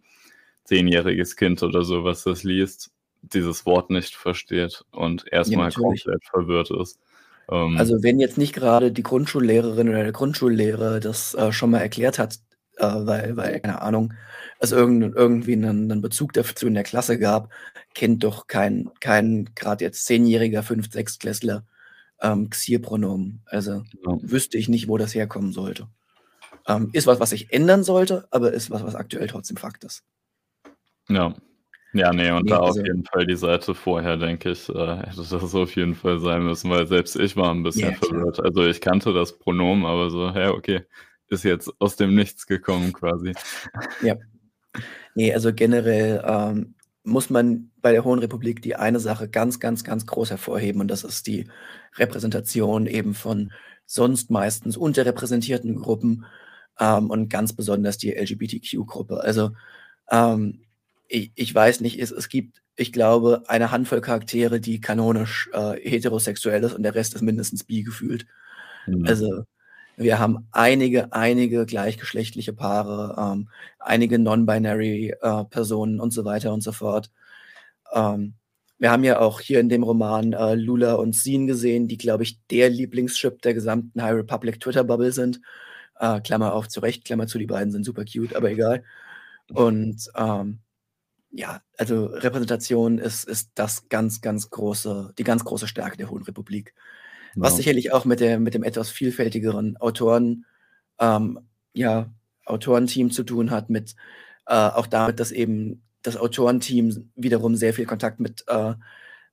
zehnjähriges 0.63 1.35
Kind 1.35 1.63
oder 1.63 1.83
so, 1.83 2.03
was 2.03 2.23
das 2.23 2.43
liest, 2.43 2.91
dieses 3.21 3.65
Wort 3.65 3.89
nicht 3.89 4.15
versteht 4.15 4.83
und 4.91 5.25
erstmal 5.31 5.69
ja, 5.69 5.75
komplett 5.75 6.23
verwirrt 6.29 6.71
ist. 6.71 6.99
Ähm, 7.49 7.77
also 7.77 8.03
wenn 8.03 8.19
jetzt 8.19 8.37
nicht 8.37 8.53
gerade 8.53 8.91
die 8.91 9.03
Grundschullehrerin 9.03 9.89
oder 9.89 10.03
der 10.03 10.11
Grundschullehrer 10.11 10.99
das 10.99 11.33
äh, 11.35 11.51
schon 11.51 11.71
mal 11.71 11.79
erklärt 11.79 12.19
hat, 12.19 12.35
äh, 12.77 12.85
weil, 12.85 13.35
weil, 13.37 13.59
keine 13.59 13.81
Ahnung, 13.81 14.13
es 14.59 14.71
irgend, 14.71 15.15
irgendwie 15.15 15.53
einen, 15.53 15.91
einen, 15.91 16.01
Bezug 16.01 16.33
dazu 16.33 16.67
in 16.67 16.73
der 16.73 16.83
Klasse 16.83 17.19
gab, 17.19 17.49
kennt 17.93 18.23
doch 18.23 18.47
kein, 18.47 18.89
kein 18.99 19.49
gerade 19.55 19.85
jetzt 19.85 20.05
zehnjähriger, 20.05 20.63
fünf, 20.63 20.91
sechs 20.91 21.19
Klässler 21.19 21.65
ähm, 22.21 22.49
Xierpronomen. 22.49 23.41
Also 23.45 23.83
ja. 24.05 24.17
wüsste 24.21 24.57
ich 24.57 24.69
nicht, 24.69 24.87
wo 24.87 24.97
das 24.97 25.13
herkommen 25.13 25.53
sollte. 25.53 25.87
Ähm, 26.67 26.89
ist 26.93 27.07
was, 27.07 27.19
was 27.19 27.29
sich 27.29 27.53
ändern 27.53 27.83
sollte, 27.83 28.27
aber 28.31 28.51
ist 28.51 28.71
was, 28.71 28.83
was 28.83 28.95
aktuell 28.95 29.27
trotzdem 29.27 29.57
Fakt 29.57 29.83
ist. 29.83 30.03
Ja. 31.09 31.35
Ja, 31.93 32.11
nee, 32.11 32.29
und 32.29 32.43
nee, 32.43 32.51
da 32.51 32.59
also, 32.59 32.81
auf 32.81 32.85
jeden 32.85 33.05
Fall 33.05 33.25
die 33.25 33.37
Seite 33.37 33.73
vorher, 33.73 34.17
denke 34.17 34.51
ich, 34.51 34.67
äh, 34.69 34.97
hätte 34.97 35.15
das 35.17 35.55
auf 35.55 35.75
jeden 35.75 35.95
Fall 35.95 36.19
sein 36.19 36.43
müssen, 36.43 36.69
weil 36.69 36.85
selbst 36.85 37.15
ich 37.15 37.37
war 37.37 37.51
ein 37.51 37.63
bisschen 37.63 37.91
ja, 37.91 37.95
verwirrt. 37.95 38.39
Also 38.43 38.65
ich 38.65 38.81
kannte 38.81 39.13
das 39.13 39.39
Pronomen, 39.39 39.85
aber 39.85 40.09
so, 40.09 40.27
ja, 40.27 40.51
okay, 40.51 40.81
ist 41.29 41.43
jetzt 41.43 41.71
aus 41.79 41.95
dem 41.95 42.13
Nichts 42.13 42.45
gekommen 42.45 42.91
quasi. 42.91 43.33
Ja. 44.01 44.15
Nee, 45.17 45.33
also 45.33 45.51
generell 45.51 46.23
ähm, 46.23 46.75
muss 47.03 47.31
man 47.31 47.71
bei 47.81 47.91
der 47.91 48.03
Hohen 48.05 48.19
Republik 48.19 48.61
die 48.61 48.75
eine 48.75 48.99
Sache 48.99 49.27
ganz, 49.27 49.59
ganz, 49.59 49.83
ganz 49.83 50.05
groß 50.05 50.29
hervorheben 50.29 50.79
und 50.79 50.89
das 50.89 51.03
ist 51.03 51.25
die 51.25 51.47
Repräsentation 51.95 52.85
eben 52.85 53.15
von 53.15 53.51
sonst 53.87 54.29
meistens 54.29 54.77
unterrepräsentierten 54.77 55.75
Gruppen 55.77 56.25
ähm, 56.79 57.09
und 57.09 57.29
ganz 57.29 57.53
besonders 57.53 57.97
die 57.97 58.11
LGBTQ-Gruppe. 58.11 59.19
Also 59.19 59.53
ähm, 60.11 60.61
ich, 61.07 61.31
ich, 61.33 61.55
weiß 61.55 61.81
nicht, 61.81 61.99
es, 61.99 62.11
es, 62.11 62.29
gibt, 62.29 62.61
ich 62.75 62.93
glaube, 62.93 63.41
eine 63.47 63.71
Handvoll 63.71 64.01
Charaktere, 64.01 64.59
die 64.59 64.81
kanonisch 64.81 65.49
äh, 65.51 65.77
heterosexuell 65.81 66.63
ist 66.63 66.73
und 66.73 66.83
der 66.83 66.93
Rest 66.93 67.15
ist 67.15 67.23
mindestens 67.23 67.63
bi 67.63 67.81
gefühlt. 67.81 68.27
Mhm. 68.85 69.07
Also 69.07 69.45
wir 69.97 70.19
haben 70.19 70.47
einige, 70.51 71.11
einige 71.11 71.65
gleichgeschlechtliche 71.65 72.53
Paare, 72.53 73.15
ähm, 73.33 73.49
einige 73.79 74.19
non-binary 74.19 75.15
äh, 75.21 75.99
und 75.99 76.11
so 76.11 76.23
weiter 76.23 76.53
und 76.53 76.61
so 76.61 76.71
fort. 76.71 77.11
Ähm, 77.93 78.35
wir 78.77 78.91
haben 78.91 79.03
ja 79.03 79.19
auch 79.19 79.39
hier 79.41 79.59
in 79.59 79.69
dem 79.69 79.81
Roman 79.81 80.33
äh, 80.33 80.53
Lula 80.53 80.93
und 80.95 81.15
Sin 81.15 81.47
gesehen, 81.47 81.87
die, 81.87 81.97
glaube 81.97 82.23
ich, 82.23 82.39
der 82.51 82.69
Lieblingschip 82.69 83.41
der 83.41 83.55
gesamten 83.55 84.01
High 84.01 84.13
Republic 84.13 84.59
Twitter-Bubble 84.59 85.11
sind. 85.11 85.41
Äh, 85.99 86.21
Klammer 86.21 86.53
auf, 86.53 86.67
zurecht, 86.67 87.03
Klammer 87.05 87.25
zu, 87.25 87.39
die 87.39 87.47
beiden 87.47 87.71
sind 87.71 87.83
super 87.83 88.05
cute, 88.05 88.35
aber 88.35 88.51
egal. 88.51 88.83
Und 89.51 90.09
ähm, 90.15 90.59
ja, 91.31 91.61
also 91.77 92.05
Repräsentation 92.05 92.99
ist, 92.99 93.23
ist 93.23 93.51
das 93.55 93.89
ganz, 93.89 94.21
ganz 94.21 94.49
große, 94.51 95.13
die 95.17 95.23
ganz 95.23 95.43
große 95.43 95.67
Stärke 95.67 95.97
der 95.97 96.11
Hohen 96.11 96.23
Republik. 96.23 96.75
Was 97.39 97.51
genau. 97.51 97.57
sicherlich 97.57 97.91
auch 97.93 98.05
mit, 98.05 98.19
der, 98.19 98.39
mit 98.39 98.53
dem 98.53 98.63
etwas 98.63 98.89
vielfältigeren 98.89 99.77
Autoren, 99.77 100.45
ähm, 100.99 101.39
ja, 101.73 102.11
Autorenteam 102.45 103.11
zu 103.11 103.23
tun 103.23 103.51
hat, 103.51 103.69
mit 103.69 103.95
äh, 104.47 104.53
auch 104.53 104.87
damit, 104.87 105.19
dass 105.19 105.31
eben 105.31 105.83
das 106.01 106.17
Autorenteam 106.17 107.11
wiederum 107.15 107.55
sehr 107.55 107.73
viel 107.73 107.85
Kontakt 107.85 108.19
mit, 108.19 108.45
äh, 108.47 108.73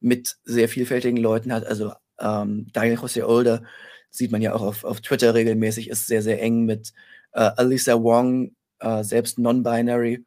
mit 0.01 0.37
sehr 0.45 0.69
vielfältigen 0.69 1.17
Leuten 1.17 1.53
hat. 1.53 1.67
Also 1.67 1.93
ähm, 2.21 2.67
Daniel 2.73 2.99
Jose 2.99 3.27
Older 3.27 3.63
sieht 4.11 4.33
man 4.33 4.43
ja 4.43 4.55
auch 4.55 4.63
auf, 4.63 4.85
auf 4.85 5.01
Twitter 5.01 5.35
regelmäßig, 5.35 5.89
ist 5.89 6.07
sehr, 6.07 6.23
sehr 6.23 6.43
eng 6.43 6.65
mit 6.65 6.93
äh, 7.33 7.51
Alisa 7.57 7.95
Wong, 8.03 8.55
äh, 8.81 9.03
selbst 9.03 9.39
non-binary 9.39 10.25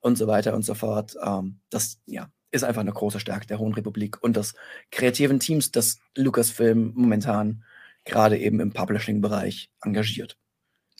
und 0.00 0.18
so 0.18 0.26
weiter 0.26 0.54
und 0.54 0.64
so 0.64 0.74
fort. 0.74 1.14
Ähm, 1.24 1.60
das, 1.70 1.98
ja, 2.06 2.28
ist 2.52 2.64
einfach 2.64 2.82
eine 2.82 2.92
große 2.92 3.18
Stärke 3.18 3.46
der 3.46 3.58
Hohen 3.58 3.74
Republik 3.74 4.22
und 4.22 4.36
des 4.36 4.54
kreativen 4.90 5.40
Teams, 5.40 5.72
das 5.72 5.98
Lucasfilm 6.16 6.92
momentan 6.94 7.64
gerade 8.04 8.38
eben 8.38 8.60
im 8.60 8.72
Publishing-Bereich 8.72 9.70
engagiert. 9.82 10.36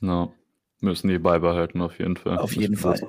Ja, 0.01 0.33
müssen 0.81 1.09
die 1.09 1.19
beibehalten 1.19 1.81
auf 1.81 1.99
jeden 1.99 2.17
Fall. 2.17 2.39
Auf 2.39 2.57
jeden 2.57 2.77
Fall. 2.77 3.01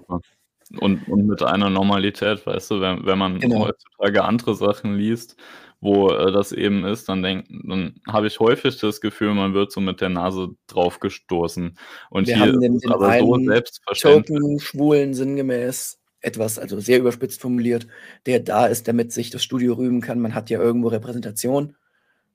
Und, 0.80 1.08
und 1.08 1.28
mit 1.28 1.44
einer 1.44 1.70
Normalität, 1.70 2.46
weißt 2.46 2.72
du, 2.72 2.82
wenn, 2.82 3.06
wenn 3.06 3.18
man 3.18 3.40
genau. 3.40 3.68
heutzutage 3.68 4.24
andere 4.24 4.56
Sachen 4.56 4.96
liest, 4.96 5.36
wo 5.82 6.10
äh, 6.10 6.32
das 6.32 6.52
eben 6.52 6.86
ist, 6.86 7.10
dann, 7.10 7.22
denk, 7.22 7.46
dann 7.50 7.96
habe 8.08 8.28
ich 8.28 8.40
häufig 8.40 8.80
das 8.80 9.02
Gefühl, 9.02 9.34
man 9.34 9.54
wird 9.54 9.72
so 9.72 9.82
mit 9.82 10.02
der 10.02 10.10
Nase 10.10 10.56
drauf 10.68 11.00
gestoßen. 11.00 11.78
Und 12.10 12.28
Wir 12.28 12.36
hier 12.38 12.54
ist 12.54 12.86
es 12.86 12.92
aber 12.92 13.20
so 13.20 13.38
selbstverständlich. 13.38 14.40
Token, 14.40 14.60
schwulen 14.60 15.14
sinngemäß 15.14 16.00
etwas, 16.24 16.58
also 16.58 16.80
sehr 16.80 17.00
überspitzt 17.00 17.42
formuliert, 17.42 17.86
der 18.26 18.40
da 18.40 18.66
ist, 18.66 18.88
damit 18.88 19.12
sich 19.12 19.30
das 19.30 19.44
Studio 19.44 19.74
rühmen 19.74 20.02
kann. 20.02 20.20
Man 20.20 20.34
hat 20.34 20.50
ja 20.50 20.60
irgendwo 20.60 20.88
Repräsentation. 20.88 21.76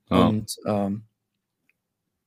Ja. 0.09 0.27
Und 0.27 0.55
ähm, 0.65 1.03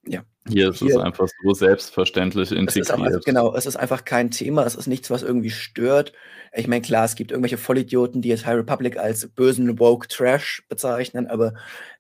ja. 0.06 0.24
Hier 0.48 0.70
ist 0.70 0.80
Hier, 0.80 0.96
es 0.96 0.96
einfach 0.96 1.28
so 1.42 1.54
selbstverständlich 1.54 2.50
integriert. 2.50 2.86
Es 2.86 2.90
einfach, 2.90 3.20
genau, 3.24 3.54
es 3.54 3.66
ist 3.66 3.76
einfach 3.76 4.04
kein 4.04 4.32
Thema, 4.32 4.64
es 4.66 4.74
ist 4.74 4.88
nichts, 4.88 5.08
was 5.08 5.22
irgendwie 5.22 5.50
stört. 5.50 6.12
Ich 6.52 6.66
meine, 6.66 6.82
klar, 6.82 7.04
es 7.04 7.14
gibt 7.14 7.30
irgendwelche 7.30 7.58
Vollidioten, 7.58 8.22
die 8.22 8.28
jetzt 8.28 8.44
High 8.44 8.56
Republic 8.56 8.98
als 8.98 9.28
bösen 9.28 9.78
Woke 9.78 10.08
Trash 10.08 10.64
bezeichnen, 10.68 11.28
aber 11.28 11.54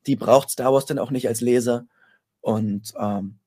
die 0.08 0.16
braucht 0.16 0.50
Star 0.50 0.72
Wars 0.72 0.86
dann 0.86 0.98
auch 0.98 1.12
nicht 1.12 1.28
als 1.28 1.40
Leser. 1.40 1.86
Und 2.40 2.92
ähm, 2.98 3.38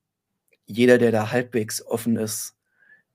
jeder, 0.66 0.98
der 0.98 1.12
da 1.12 1.30
halbwegs 1.30 1.86
offen 1.86 2.16
ist, 2.16 2.56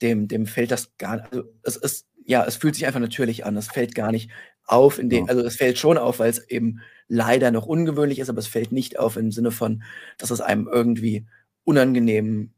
dem, 0.02 0.28
dem 0.28 0.46
fällt 0.46 0.70
das 0.70 0.92
gar 0.98 1.16
nicht. 1.16 1.32
Also 1.32 1.48
es 1.62 1.76
ist 1.76 2.06
ja, 2.24 2.44
es 2.44 2.56
fühlt 2.56 2.74
sich 2.74 2.86
einfach 2.86 3.00
natürlich 3.00 3.44
an. 3.44 3.56
Es 3.56 3.68
fällt 3.68 3.94
gar 3.94 4.12
nicht 4.12 4.30
auf, 4.66 4.98
in 4.98 5.10
dem, 5.10 5.26
ja. 5.26 5.30
also 5.30 5.44
es 5.44 5.56
fällt 5.56 5.78
schon 5.78 5.98
auf, 5.98 6.18
weil 6.18 6.30
es 6.30 6.48
eben 6.48 6.80
leider 7.08 7.50
noch 7.50 7.66
ungewöhnlich 7.66 8.20
ist, 8.20 8.28
aber 8.30 8.38
es 8.38 8.46
fällt 8.46 8.72
nicht 8.72 8.98
auf 8.98 9.16
im 9.16 9.32
Sinne 9.32 9.50
von, 9.50 9.82
dass 10.16 10.30
es 10.30 10.40
einem 10.40 10.68
irgendwie 10.68 11.26
unangenehm 11.64 12.52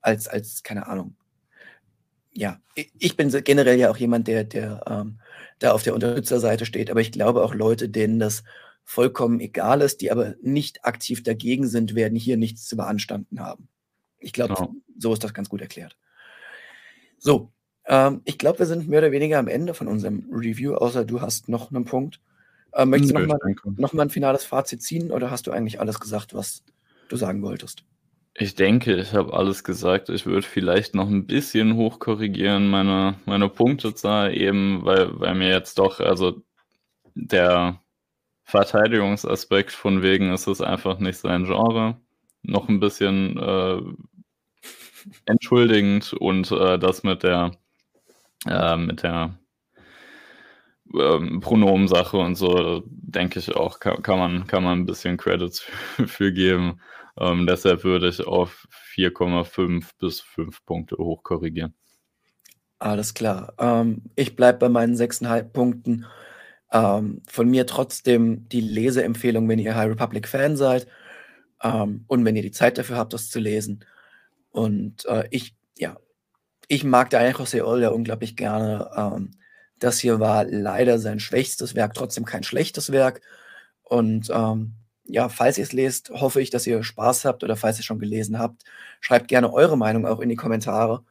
als, 0.00 0.26
als, 0.26 0.62
keine 0.62 0.86
Ahnung. 0.88 1.14
Ja, 2.32 2.60
ich 2.74 3.16
bin 3.16 3.28
generell 3.44 3.78
ja 3.78 3.90
auch 3.90 3.96
jemand, 3.96 4.26
der, 4.26 4.44
der 4.44 4.82
ähm, 4.88 5.20
da 5.58 5.72
auf 5.72 5.82
der 5.82 5.94
Unterstützerseite 5.94 6.66
steht, 6.66 6.90
aber 6.90 7.00
ich 7.00 7.12
glaube 7.12 7.44
auch 7.44 7.54
Leute, 7.54 7.88
denen 7.88 8.18
das 8.18 8.42
vollkommen 8.84 9.38
egal 9.38 9.80
ist, 9.80 10.00
die 10.00 10.10
aber 10.10 10.34
nicht 10.42 10.84
aktiv 10.84 11.22
dagegen 11.22 11.68
sind, 11.68 11.94
werden 11.94 12.16
hier 12.16 12.36
nichts 12.36 12.66
zu 12.66 12.76
beanstanden 12.76 13.40
haben. 13.40 13.68
Ich 14.18 14.32
glaube, 14.32 14.54
ja. 14.58 14.68
so 14.98 15.12
ist 15.12 15.22
das 15.22 15.34
ganz 15.34 15.48
gut 15.48 15.60
erklärt. 15.60 15.96
So, 17.18 17.52
ähm, 17.92 18.22
ich 18.26 18.38
glaube, 18.38 18.60
wir 18.60 18.66
sind 18.66 18.88
mehr 18.88 19.00
oder 19.00 19.12
weniger 19.12 19.38
am 19.40 19.48
Ende 19.48 19.74
von 19.74 19.88
unserem 19.88 20.26
Review, 20.32 20.74
außer 20.76 21.04
du 21.06 21.22
hast 21.22 21.48
noch 21.50 21.72
einen 21.72 21.86
Punkt. 21.86 22.20
Äh, 22.74 22.86
möchtest 22.86 23.12
du 23.12 23.20
nochmal 23.20 23.38
noch 23.76 23.94
mal 23.94 24.04
ein 24.04 24.10
finales 24.10 24.44
Fazit 24.46 24.82
ziehen 24.82 25.12
oder 25.12 25.30
hast 25.32 25.46
du 25.48 25.52
eigentlich 25.52 25.80
alles 25.80 26.00
gesagt, 26.00 26.34
was 26.34 26.64
du 27.08 27.16
sagen 27.16 27.42
wolltest? 27.42 27.84
Ich 28.36 28.54
denke, 28.54 28.96
ich 28.96 29.12
habe 29.12 29.34
alles 29.34 29.62
gesagt. 29.62 30.08
Ich 30.08 30.24
würde 30.24 30.46
vielleicht 30.46 30.94
noch 30.94 31.08
'n 31.08 31.26
bisschen 31.26 31.76
hochkorrigieren, 31.76 32.68
meine 32.70 33.16
meine 33.26 33.48
Punktezahl 33.50 34.34
eben, 34.36 34.84
weil 34.84 35.20
weil 35.20 35.34
mir 35.34 35.50
jetzt 35.50 35.78
doch 35.78 36.00
also, 36.00 36.42
der 37.14 37.80
Verteidigungsaspekt 38.44 39.72
von 39.72 40.02
wegen, 40.02 40.30
es 40.32 40.46
ist 40.48 40.62
einfach 40.62 40.98
nicht 41.00 41.18
sein 41.18 41.44
Genre, 41.46 42.00
noch 42.42 42.68
'n 42.68 42.80
bisschen, 42.80 43.38
äh, 43.38 43.80
entschuldigend 45.26 46.12
und, 46.14 46.50
äh, 46.52 46.78
das 46.78 47.04
mit 47.04 47.22
der 47.24 47.52
äh, 48.46 48.76
mit 48.76 49.02
der 49.02 49.38
ähm, 50.98 51.40
Pronomensache 51.40 52.16
und 52.16 52.34
so, 52.34 52.82
denke 52.86 53.38
ich 53.38 53.54
auch, 53.54 53.80
ka 53.80 53.96
kann 54.00 54.18
man 54.18 54.46
kann 54.46 54.64
man 54.64 54.80
'n 54.80 54.86
bisschen 54.86 55.16
Credits 55.16 55.60
für 56.06 56.32
geben. 56.32 56.80
Ähm, 57.18 57.46
deshalb 57.46 57.84
würde 57.84 58.08
ich 58.08 58.26
auf 58.26 58.66
4,5 58.70 59.90
bis 59.98 60.20
5 60.20 60.64
Punkte 60.64 60.96
hochkorrigieren. 60.96 61.74
Alles 62.78 63.14
klar. 63.14 63.54
Ähm, 63.58 64.02
ich 64.16 64.34
bleibe 64.36 64.58
bei 64.58 64.68
meinen 64.68 64.96
6,5 64.96 65.52
Punkten. 65.52 66.04
Ähm, 66.72 67.22
von 67.28 67.48
mir 67.50 67.66
trotzdem 67.66 68.48
die 68.48 68.60
Leseempfehlung, 68.60 69.48
wenn 69.48 69.58
ihr 69.58 69.76
High 69.76 69.90
Republic 69.90 70.26
Fan 70.28 70.56
seid, 70.56 70.86
ähm, 71.62 72.04
und 72.08 72.24
wenn 72.24 72.36
ihr 72.36 72.42
die 72.42 72.50
Zeit 72.52 72.78
dafür 72.78 72.96
habt, 72.98 73.12
das 73.14 73.30
zu 73.30 73.40
lesen. 73.40 73.84
Und, 74.52 75.06
äh, 75.06 75.26
ich 75.30 75.56
ja, 75.78 75.96
ich 76.72 76.84
mag 76.84 77.10
Diana 77.10 77.30
José 77.30 77.62
Older 77.62 77.94
unglaublich 77.94 78.36
gerne. 78.36 78.90
Ähm, 78.96 79.32
das 79.78 79.98
hier 79.98 80.20
war 80.20 80.44
leider 80.44 80.98
sein 80.98 81.20
schwächstes 81.20 81.74
Werk, 81.74 81.94
trotzdem 81.94 82.24
kein 82.24 82.44
schlechtes 82.44 82.92
Werk. 82.92 83.20
Und, 83.82 84.30
ähm, 84.32 84.74
ja, 85.04 85.28
falls 85.28 85.58
ihr's 85.58 85.72
lest, 85.72 86.10
hoffe 86.10 86.40
ich, 86.40 86.50
dass 86.50 86.66
ihr 86.66 86.82
Spaß 86.82 87.24
habt 87.24 87.44
oder 87.44 87.56
falls 87.56 87.78
ihr 87.78 87.84
schon 87.84 87.98
gelesen 87.98 88.38
habt, 88.38 88.62
schreibt 89.00 89.28
gerne 89.28 89.52
eure 89.52 89.76
Meinung 89.76 90.06
auch 90.06 90.20
in 90.20 90.28
die 90.28 90.36
Kommentare. 90.36 91.04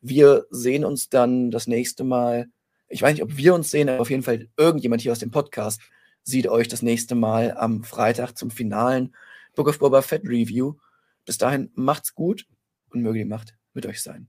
Wir 0.00 0.46
sehen 0.50 0.84
uns 0.84 1.08
dann 1.08 1.50
das 1.50 1.66
nächste 1.66 2.04
Mal 2.04 2.48
ich 2.90 3.02
weiß 3.02 3.14
nicht, 3.14 3.22
ob 3.22 3.36
wir 3.36 3.54
uns 3.54 3.70
sehen, 3.70 3.88
aber 3.88 4.00
auf 4.00 4.10
jeden 4.10 4.24
Fall 4.24 4.48
irgendjemand 4.56 5.00
hier 5.00 5.12
aus 5.12 5.20
dem 5.20 5.30
Podcast 5.30 5.80
sieht 6.24 6.48
euch 6.48 6.68
das 6.68 6.82
nächste 6.82 7.14
Mal 7.14 7.56
am 7.56 7.84
Freitag 7.84 8.36
zum 8.36 8.50
finalen 8.50 9.14
Book 9.54 9.68
of 9.68 9.78
Boba 9.78 10.02
Fett 10.02 10.24
Review. 10.24 10.74
Bis 11.24 11.38
dahin 11.38 11.70
macht's 11.74 12.14
gut 12.14 12.46
und 12.90 13.02
möge 13.02 13.20
die 13.20 13.24
Macht 13.24 13.54
mit 13.74 13.86
euch 13.86 14.02
sein. 14.02 14.28